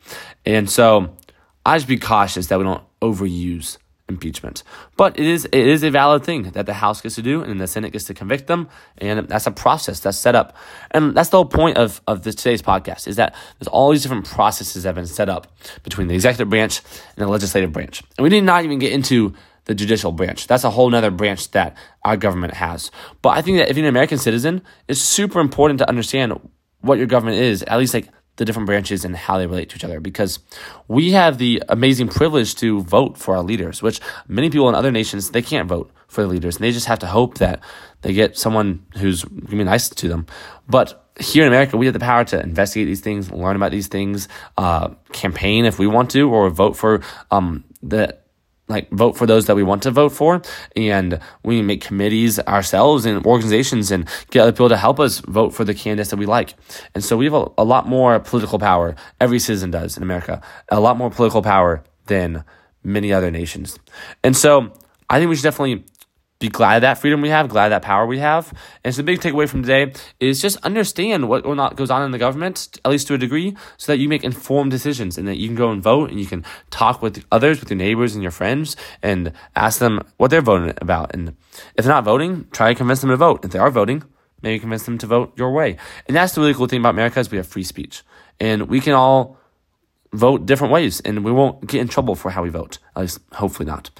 And 0.46 0.70
so 0.70 1.14
I 1.66 1.76
just 1.76 1.86
be 1.86 1.98
cautious 1.98 2.46
that 2.46 2.58
we 2.58 2.64
don't 2.64 2.82
overuse 3.02 3.76
impeachment. 4.08 4.62
But 4.96 5.18
it 5.18 5.26
is 5.26 5.44
it 5.46 5.54
is 5.66 5.82
a 5.82 5.90
valid 5.90 6.25
thing 6.25 6.44
that 6.50 6.66
the 6.66 6.75
House 6.75 7.00
gets 7.00 7.14
to 7.16 7.22
do 7.22 7.42
and 7.42 7.60
the 7.60 7.66
Senate 7.66 7.92
gets 7.92 8.04
to 8.04 8.14
convict 8.14 8.46
them, 8.46 8.68
and 8.98 9.28
that's 9.28 9.46
a 9.46 9.50
process 9.50 10.00
that's 10.00 10.18
set 10.18 10.34
up. 10.34 10.56
And 10.90 11.14
that's 11.14 11.30
the 11.30 11.38
whole 11.38 11.46
point 11.46 11.76
of, 11.76 12.00
of 12.06 12.22
this 12.22 12.34
today's 12.34 12.62
podcast 12.62 13.08
is 13.08 13.16
that 13.16 13.34
there's 13.58 13.68
all 13.68 13.90
these 13.90 14.02
different 14.02 14.26
processes 14.26 14.82
that 14.82 14.90
have 14.90 14.96
been 14.96 15.06
set 15.06 15.28
up 15.28 15.46
between 15.82 16.08
the 16.08 16.14
executive 16.14 16.48
branch 16.48 16.80
and 17.16 17.26
the 17.26 17.28
legislative 17.28 17.72
branch. 17.72 18.02
And 18.16 18.22
we 18.22 18.30
did 18.30 18.44
not 18.44 18.64
even 18.64 18.78
get 18.78 18.92
into 18.92 19.34
the 19.64 19.75
judicial 19.75 20.12
branch. 20.12 20.46
That's 20.46 20.64
a 20.64 20.70
whole 20.70 20.88
nother 20.88 21.10
branch 21.10 21.50
that 21.50 21.76
our 22.04 22.16
government 22.16 22.54
has. 22.54 22.90
But 23.20 23.30
I 23.30 23.42
think 23.42 23.58
that 23.58 23.68
if 23.68 23.76
you're 23.76 23.84
an 23.84 23.88
American 23.88 24.18
citizen, 24.18 24.62
it's 24.88 25.00
super 25.00 25.40
important 25.40 25.80
to 25.80 25.88
understand 25.88 26.38
what 26.80 26.98
your 26.98 27.08
government 27.08 27.38
is, 27.38 27.64
at 27.64 27.76
least 27.76 27.92
like 27.92 28.08
the 28.36 28.44
different 28.44 28.66
branches 28.66 29.04
and 29.04 29.16
how 29.16 29.38
they 29.38 29.46
relate 29.46 29.68
to 29.70 29.76
each 29.76 29.84
other 29.84 30.00
because 30.00 30.38
we 30.88 31.12
have 31.12 31.38
the 31.38 31.62
amazing 31.68 32.08
privilege 32.08 32.54
to 32.54 32.82
vote 32.82 33.16
for 33.16 33.36
our 33.36 33.42
leaders 33.42 33.82
which 33.82 34.00
many 34.28 34.50
people 34.50 34.68
in 34.68 34.74
other 34.74 34.92
nations 34.92 35.30
they 35.30 35.42
can't 35.42 35.68
vote 35.68 35.90
for 36.08 36.22
the 36.22 36.28
leaders 36.28 36.56
and 36.56 36.64
they 36.64 36.72
just 36.72 36.86
have 36.86 36.98
to 36.98 37.06
hope 37.06 37.38
that 37.38 37.60
they 38.02 38.12
get 38.12 38.36
someone 38.36 38.84
who's 38.98 39.24
going 39.24 39.46
to 39.46 39.56
be 39.56 39.64
nice 39.64 39.88
to 39.88 40.08
them. 40.08 40.26
But 40.68 41.04
here 41.18 41.42
in 41.42 41.48
America, 41.48 41.76
we 41.76 41.86
have 41.86 41.92
the 41.92 42.00
power 42.00 42.24
to 42.24 42.40
investigate 42.40 42.86
these 42.86 43.00
things, 43.00 43.30
learn 43.30 43.56
about 43.56 43.72
these 43.72 43.88
things, 43.88 44.28
uh, 44.56 44.90
campaign 45.12 45.64
if 45.64 45.78
we 45.78 45.86
want 45.86 46.10
to, 46.12 46.30
or 46.30 46.48
vote 46.50 46.76
for 46.76 47.02
um, 47.30 47.64
the 47.82 48.16
like 48.68 48.90
vote 48.90 49.16
for 49.16 49.26
those 49.26 49.46
that 49.46 49.56
we 49.56 49.62
want 49.62 49.82
to 49.85 49.90
vote 49.90 50.11
for. 50.11 50.42
And 50.75 51.20
we 51.44 51.62
make 51.62 51.80
committees 51.80 52.38
ourselves 52.40 53.06
and 53.06 53.25
organizations 53.25 53.90
and 53.90 54.08
get 54.30 54.42
other 54.42 54.52
people 54.52 54.68
to 54.68 54.76
help 54.76 54.99
us 54.99 55.20
vote 55.20 55.50
for 55.54 55.64
the 55.64 55.75
candidates 55.75 56.11
that 56.11 56.16
we 56.16 56.26
like. 56.26 56.54
And 56.94 57.04
so 57.04 57.16
we 57.16 57.26
have 57.26 57.35
a, 57.35 57.46
a 57.58 57.64
lot 57.64 57.87
more 57.88 58.18
political 58.18 58.58
power. 58.58 58.94
Every 59.20 59.38
citizen 59.38 59.70
does 59.70 59.96
in 59.96 60.02
america. 60.02 60.42
A 60.68 60.80
lot 60.80 60.96
more 60.96 61.11
political 61.11 61.42
power 61.42 61.85
than 62.06 62.44
many 62.82 63.12
other 63.12 63.30
nations. 63.30 63.78
And 64.23 64.37
so 64.37 64.73
i 65.08 65.18
think 65.18 65.28
we 65.28 65.37
should 65.37 65.44
definitely 65.44 65.85
be 66.38 66.48
glad 66.48 66.76
of 66.76 66.82
that 66.82 66.98
freedom 66.98 67.22
we 67.22 67.30
have, 67.30 67.48
glad 67.48 67.66
of 67.66 67.70
that 67.70 67.82
power 67.82 68.06
we 68.06 68.18
have. 68.18 68.52
And 68.84 68.94
so 68.94 68.98
the 68.98 69.04
big 69.04 69.20
takeaway 69.20 69.48
from 69.48 69.62
today 69.62 69.92
is 70.20 70.42
just 70.42 70.58
understand 70.64 71.28
what 71.28 71.46
or 71.46 71.54
not 71.54 71.76
goes 71.76 71.90
on 71.90 72.02
in 72.02 72.10
the 72.10 72.18
government, 72.18 72.78
at 72.84 72.90
least 72.90 73.06
to 73.08 73.14
a 73.14 73.18
degree, 73.18 73.56
so 73.78 73.92
that 73.92 73.98
you 73.98 74.08
make 74.08 74.22
informed 74.22 74.70
decisions 74.70 75.16
and 75.16 75.26
that 75.28 75.38
you 75.38 75.48
can 75.48 75.56
go 75.56 75.70
and 75.70 75.82
vote 75.82 76.10
and 76.10 76.20
you 76.20 76.26
can 76.26 76.44
talk 76.70 77.00
with 77.00 77.24
others, 77.32 77.60
with 77.60 77.70
your 77.70 77.78
neighbors 77.78 78.14
and 78.14 78.22
your 78.22 78.32
friends, 78.32 78.76
and 79.02 79.32
ask 79.54 79.78
them 79.78 80.02
what 80.18 80.30
they're 80.30 80.42
voting 80.42 80.74
about. 80.80 81.14
And 81.14 81.36
if 81.74 81.84
they're 81.84 81.94
not 81.94 82.04
voting, 82.04 82.46
try 82.52 82.68
to 82.68 82.74
convince 82.74 83.00
them 83.00 83.10
to 83.10 83.16
vote. 83.16 83.44
If 83.44 83.52
they 83.52 83.58
are 83.58 83.70
voting, 83.70 84.02
maybe 84.42 84.58
convince 84.58 84.84
them 84.84 84.98
to 84.98 85.06
vote 85.06 85.32
your 85.38 85.52
way. 85.52 85.78
And 86.06 86.16
that's 86.16 86.34
the 86.34 86.42
really 86.42 86.54
cool 86.54 86.66
thing 86.66 86.80
about 86.80 86.90
America 86.90 87.18
is 87.18 87.30
we 87.30 87.38
have 87.38 87.46
free 87.46 87.64
speech. 87.64 88.02
And 88.38 88.68
we 88.68 88.80
can 88.80 88.92
all 88.92 89.38
vote 90.12 90.46
different 90.46 90.72
ways 90.72 91.00
and 91.00 91.25
we 91.25 91.32
won't 91.32 91.66
get 91.66 91.80
in 91.80 91.88
trouble 91.88 92.14
for 92.14 92.30
how 92.30 92.42
we 92.42 92.48
vote. 92.48 92.78
At 92.94 93.02
least, 93.02 93.20
hopefully 93.32 93.66
not. 93.66 93.90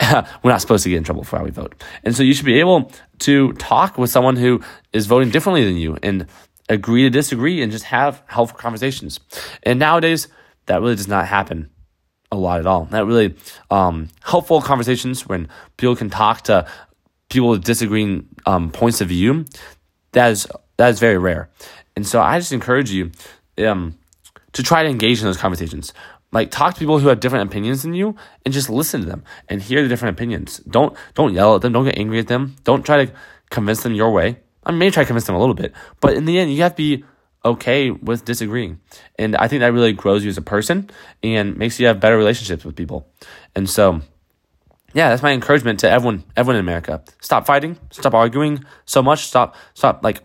We're 0.42 0.50
not 0.50 0.60
supposed 0.60 0.84
to 0.84 0.90
get 0.90 0.96
in 0.96 1.04
trouble 1.04 1.24
for 1.24 1.38
how 1.38 1.44
we 1.44 1.50
vote. 1.50 1.82
And 2.04 2.14
so 2.14 2.22
you 2.22 2.34
should 2.34 2.46
be 2.46 2.60
able 2.60 2.90
to 3.20 3.52
talk 3.54 3.98
with 3.98 4.10
someone 4.10 4.36
who 4.36 4.60
is 4.92 5.06
voting 5.06 5.30
differently 5.30 5.64
than 5.64 5.76
you 5.76 5.98
and 6.02 6.26
agree 6.68 7.02
to 7.02 7.10
disagree 7.10 7.62
and 7.62 7.70
just 7.70 7.84
have 7.84 8.22
helpful 8.26 8.58
conversations. 8.58 9.20
And 9.62 9.78
nowadays, 9.78 10.28
that 10.66 10.80
really 10.80 10.96
does 10.96 11.08
not 11.08 11.26
happen 11.26 11.70
a 12.32 12.36
lot 12.36 12.60
at 12.60 12.66
all. 12.66 12.86
That 12.86 13.06
really 13.06 13.36
um, 13.70 14.08
helpful 14.22 14.60
conversations 14.60 15.26
when 15.26 15.48
people 15.76 15.96
can 15.96 16.10
talk 16.10 16.42
to 16.42 16.66
people 17.28 17.48
with 17.50 17.64
disagreeing 17.64 18.28
um, 18.46 18.70
points 18.70 19.00
of 19.00 19.08
view. 19.08 19.44
That 20.12 20.32
is 20.32 20.46
that 20.76 20.90
is 20.90 20.98
very 20.98 21.18
rare. 21.18 21.50
And 21.94 22.06
so 22.06 22.20
I 22.20 22.38
just 22.38 22.52
encourage 22.52 22.90
you. 22.90 23.10
Um, 23.58 23.96
to 24.56 24.62
try 24.62 24.82
to 24.82 24.88
engage 24.88 25.20
in 25.20 25.26
those 25.26 25.36
conversations. 25.36 25.92
Like 26.32 26.50
talk 26.50 26.72
to 26.72 26.80
people 26.80 26.98
who 26.98 27.08
have 27.08 27.20
different 27.20 27.46
opinions 27.46 27.82
than 27.82 27.92
you 27.92 28.16
and 28.42 28.54
just 28.54 28.70
listen 28.70 29.02
to 29.02 29.06
them 29.06 29.22
and 29.50 29.60
hear 29.60 29.82
the 29.82 29.88
different 29.88 30.16
opinions. 30.16 30.58
Don't 30.60 30.96
don't 31.12 31.34
yell 31.34 31.56
at 31.56 31.60
them, 31.60 31.74
don't 31.74 31.84
get 31.84 31.98
angry 31.98 32.18
at 32.20 32.28
them. 32.28 32.56
Don't 32.64 32.82
try 32.82 33.04
to 33.04 33.12
convince 33.50 33.82
them 33.82 33.94
your 33.94 34.10
way. 34.12 34.38
I 34.64 34.72
may 34.72 34.88
try 34.88 35.02
to 35.02 35.06
convince 35.06 35.26
them 35.26 35.36
a 35.36 35.38
little 35.38 35.54
bit, 35.54 35.74
but 36.00 36.14
in 36.14 36.24
the 36.24 36.38
end 36.38 36.54
you 36.54 36.62
have 36.62 36.72
to 36.72 36.76
be 36.76 37.04
okay 37.44 37.90
with 37.90 38.24
disagreeing. 38.24 38.80
And 39.18 39.36
I 39.36 39.46
think 39.46 39.60
that 39.60 39.74
really 39.74 39.92
grows 39.92 40.24
you 40.24 40.30
as 40.30 40.38
a 40.38 40.42
person 40.42 40.88
and 41.22 41.58
makes 41.58 41.78
you 41.78 41.86
have 41.88 42.00
better 42.00 42.16
relationships 42.16 42.64
with 42.64 42.76
people. 42.76 43.06
And 43.54 43.68
so 43.68 44.00
yeah, 44.94 45.10
that's 45.10 45.22
my 45.22 45.32
encouragement 45.32 45.80
to 45.80 45.90
everyone 45.90 46.24
everyone 46.34 46.56
in 46.56 46.60
America. 46.60 47.04
Stop 47.20 47.44
fighting, 47.44 47.78
stop 47.90 48.14
arguing 48.14 48.64
so 48.86 49.02
much, 49.02 49.26
stop 49.26 49.54
stop 49.74 50.02
like 50.02 50.22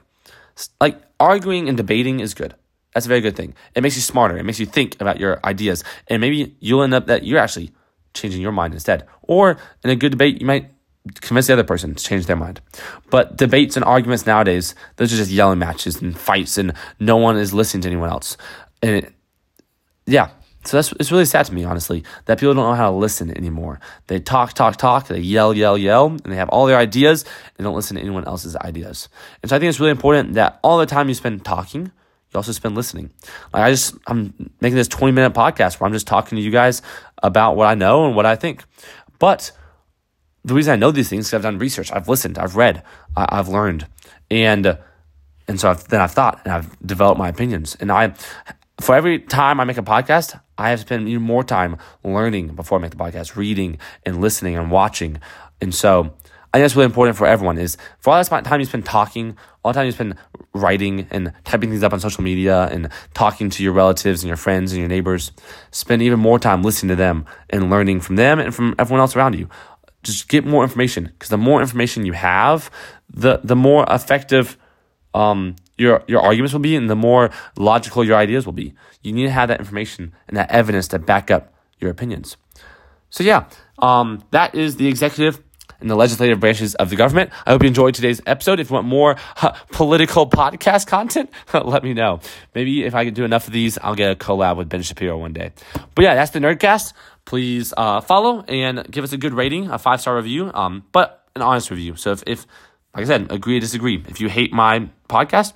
like 0.80 1.02
arguing 1.20 1.68
and 1.68 1.76
debating 1.76 2.22
is 2.22 2.34
good. 2.34 2.56
That's 2.94 3.06
a 3.06 3.10
very 3.10 3.22
good 3.22 3.36
thing. 3.36 3.54
It 3.76 3.84
makes 3.84 3.96
you 3.96 4.02
smarter. 4.02 4.38
It 4.38 4.44
makes 4.44 4.60
you 4.60 4.66
think 4.66 5.00
about 5.00 5.20
your 5.20 5.40
ideas. 5.46 5.84
And 6.08 6.20
maybe 6.22 6.56
you'll 6.60 6.84
end 6.84 6.94
up 6.94 7.08
that 7.08 7.24
you're 7.24 7.40
actually 7.40 7.72
changing 8.14 8.42
your 8.42 8.52
mind 8.52 8.74
instead. 8.74 9.08
Or 9.22 9.58
in 9.84 9.90
a 9.90 9.96
good 9.96 10.12
debate, 10.12 10.42
you 10.42 10.48
might 10.48 10.72
convince 11.22 11.48
the 11.48 11.54
other 11.54 11.64
person 11.64 11.96
to 11.96 12.04
change 12.04 12.26
their 12.26 12.36
mind. 12.36 12.62
But 13.10 13.38
debates 13.38 13.76
and 13.76 13.86
arguments 13.86 14.26
nowadays, 14.26 14.76
those 14.98 15.14
are 15.14 15.18
just 15.18 15.32
yelling 15.32 15.60
matches 15.60 16.02
and 16.02 16.18
fights, 16.18 16.58
and 16.58 16.74
no 17.00 17.18
one 17.18 17.38
is 17.38 17.54
listening 17.54 17.82
to 17.82 17.88
anyone 17.88 18.10
else. 18.10 18.38
And 18.84 18.98
it, 18.98 19.14
yeah, 20.06 20.30
so 20.64 20.78
that's 20.78 20.92
it's 21.00 21.12
really 21.12 21.26
sad 21.26 21.46
to 21.48 21.54
me, 21.54 21.64
honestly, 21.64 22.04
that 22.26 22.40
people 22.40 22.54
don't 22.54 22.70
know 22.70 22.76
how 22.76 22.92
to 22.92 22.96
listen 22.96 23.36
anymore. 23.36 23.80
They 24.08 24.20
talk, 24.20 24.54
talk, 24.54 24.78
talk, 24.78 25.08
they 25.08 25.20
yell, 25.20 25.56
yell, 25.56 25.78
yell, 25.78 26.08
and 26.08 26.32
they 26.32 26.36
have 26.36 26.50
all 26.50 26.68
their 26.68 26.78
ideas 26.78 27.26
and 27.58 27.66
don't 27.66 27.76
listen 27.76 27.96
to 27.96 28.02
anyone 28.02 28.26
else's 28.26 28.56
ideas. 28.56 29.10
And 29.42 29.50
so 29.50 29.56
I 29.56 29.60
think 29.60 29.70
it's 29.70 29.80
really 29.80 29.92
important 29.92 30.34
that 30.34 30.60
all 30.64 30.78
the 30.78 30.86
time 30.86 31.08
you 31.08 31.16
spend 31.16 31.44
talking, 31.44 31.92
you 32.34 32.38
also 32.38 32.52
spend 32.52 32.76
listening. 32.76 33.12
Like 33.54 33.64
I 33.64 33.72
just 33.72 33.96
I'm 34.08 34.52
making 34.62 34.78
this 34.78 34.88
20 34.88 35.12
minute 35.14 35.34
podcast 35.34 35.80
where 35.80 35.88
I'm 35.88 35.94
just 35.94 36.08
talking 36.08 36.38
to 36.38 36.42
you 36.42 36.52
guys 36.52 36.82
about 37.22 37.56
what 37.56 37.68
I 37.68 37.76
know 37.76 38.06
and 38.06 38.16
what 38.16 38.26
I 38.26 38.36
think. 38.36 38.64
But 39.20 39.52
the 40.44 40.54
reason 40.54 40.74
I 40.74 40.76
know 40.78 40.92
these 40.92 41.10
things 41.10 41.28
is 41.28 41.34
I've 41.34 41.44
done 41.44 41.60
research, 41.60 41.92
I've 41.92 42.08
listened, 42.08 42.38
I've 42.40 42.56
read, 42.56 42.84
I, 43.16 43.36
have 43.36 43.48
learned, 43.48 43.88
and 44.30 44.78
and 45.48 45.60
so 45.60 45.70
I've, 45.70 45.88
then 45.90 46.02
I've 46.02 46.12
thought 46.12 46.42
and 46.46 46.54
I've 46.54 46.80
developed 46.86 47.20
my 47.20 47.30
opinions. 47.30 47.76
And 47.80 47.92
I, 47.92 48.14
for 48.80 48.96
every 48.96 49.20
time 49.20 49.60
I 49.60 49.66
make 49.66 49.78
a 49.78 49.84
podcast, 49.84 50.40
I 50.58 50.70
have 50.70 50.80
spent 50.80 51.08
even 51.08 51.24
more 51.24 51.44
time 51.44 51.78
learning 52.04 52.56
before 52.56 52.78
I 52.78 52.82
make 52.82 52.92
the 52.92 52.98
podcast, 52.98 53.36
reading 53.36 53.78
and 54.06 54.22
listening 54.22 54.56
and 54.56 54.72
watching. 54.72 55.20
And 55.60 55.76
so 55.76 56.14
I 56.54 56.58
think 56.58 56.64
that's 56.64 56.76
really 56.76 56.86
important 56.86 57.18
for 57.18 57.28
everyone 57.28 57.58
is 57.58 57.78
for 58.00 58.14
all 58.14 58.24
that 58.24 58.46
time 58.46 58.60
you 58.60 58.66
spend 58.66 58.86
talking, 58.86 59.38
all 59.64 59.74
the 59.74 59.78
time 59.78 59.86
you 59.86 59.92
spend 59.92 60.16
writing 60.54 61.08
and 61.12 61.34
typing 61.44 61.70
things 61.70 61.84
up 61.84 61.94
on 61.94 62.00
social 62.00 62.24
media 62.24 62.68
and 62.72 62.90
talking 63.14 63.50
to 63.50 63.64
your 63.64 63.74
relatives 63.74 64.24
and 64.24 64.28
your 64.28 64.38
friends 64.38 64.72
and 64.72 64.80
your 64.80 64.90
neighbors, 64.90 65.32
spend 65.72 66.02
even 66.02 66.20
more 66.20 66.40
time 66.40 66.64
listening 66.64 66.90
to 66.90 66.96
them 66.96 67.26
and 67.50 67.70
learning 67.70 68.02
from 68.02 68.16
them 68.16 68.40
and 68.40 68.54
from 68.54 68.76
everyone 68.80 69.00
else 69.00 69.16
around 69.16 69.36
you. 69.36 69.48
Just 70.04 70.28
get 70.30 70.46
more 70.46 70.64
information 70.64 71.06
because 71.06 71.30
the 71.30 71.38
more 71.38 71.62
information 71.62 72.06
you 72.06 72.14
have, 72.14 72.72
the 73.10 73.40
the 73.44 73.56
more 73.56 73.86
effective 73.88 74.58
um, 75.14 75.56
your 75.78 76.04
your 76.08 76.22
arguments 76.22 76.54
will 76.54 76.60
be 76.60 76.76
and 76.76 76.90
the 76.90 76.96
more 76.96 77.30
logical 77.56 78.04
your 78.04 78.18
ideas 78.18 78.46
will 78.46 78.54
be. 78.54 78.74
You 79.04 79.14
need 79.14 79.26
to 79.26 79.32
have 79.32 79.50
that 79.50 79.60
information 79.60 80.14
and 80.28 80.38
that 80.38 80.50
evidence 80.50 80.88
to 80.90 81.00
back 81.00 81.30
up 81.30 81.54
your 81.80 81.92
opinions. 81.92 82.38
So 83.10 83.24
yeah, 83.24 83.46
um, 83.80 84.24
that 84.32 84.56
is 84.56 84.78
the 84.78 84.88
executive 84.88 85.40
in 85.82 85.88
the 85.88 85.96
legislative 85.96 86.40
branches 86.40 86.76
of 86.76 86.90
the 86.90 86.96
government. 86.96 87.32
I 87.46 87.52
hope 87.52 87.64
you 87.64 87.68
enjoyed 87.68 87.96
today's 87.96 88.22
episode. 88.26 88.60
If 88.60 88.70
you 88.70 88.76
want 88.76 88.88
more 88.88 89.16
political 89.72 90.30
podcast 90.30 90.88
content, 90.88 91.30
let 91.54 91.84
me 91.84 91.94
know. 91.94 92.20
Maybe 92.56 92.84
if 92.84 92.96
I 92.96 93.06
can 93.06 93.14
do 93.14 93.24
enough 93.24 93.48
of 93.48 93.54
these, 93.54 93.78
I'll 93.80 93.96
get 93.96 94.12
a 94.12 94.16
collab 94.16 94.58
with 94.58 94.70
Ben 94.70 94.82
Shapiro 94.82 95.18
one 95.18 95.34
day. 95.34 95.52
But 95.96 96.04
yeah, 96.04 96.16
that's 96.16 96.32
the 96.32 96.40
Nerdcast. 96.40 96.94
Please 97.26 97.74
uh, 97.78 98.02
follow 98.02 98.42
and 98.44 98.90
give 98.90 99.04
us 99.04 99.14
a 99.14 99.18
good 99.18 99.34
rating, 99.34 99.70
a 99.70 99.78
five 99.78 100.02
star 100.02 100.16
review, 100.16 100.52
um, 100.54 100.84
but 100.92 101.28
an 101.36 101.42
honest 101.42 101.70
review. 101.72 101.96
So 101.96 102.12
if, 102.12 102.24
if, 102.28 102.48
like 102.96 103.04
I 103.04 103.08
said, 103.08 103.32
agree 103.32 103.58
or 103.58 103.60
disagree. 103.60 104.04
If 104.08 104.20
you 104.20 104.30
hate 104.30 104.52
my 104.52 104.90
podcast, 105.10 105.54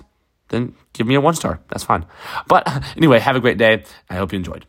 then 0.48 0.74
give 0.92 1.06
me 1.06 1.14
a 1.14 1.20
one 1.20 1.34
star. 1.34 1.60
That's 1.68 1.84
fine. 1.84 2.06
But 2.46 2.66
anyway, 2.96 3.18
have 3.18 3.36
a 3.36 3.40
great 3.40 3.58
day. 3.58 3.84
I 4.08 4.16
hope 4.16 4.32
you 4.32 4.36
enjoyed. 4.36 4.66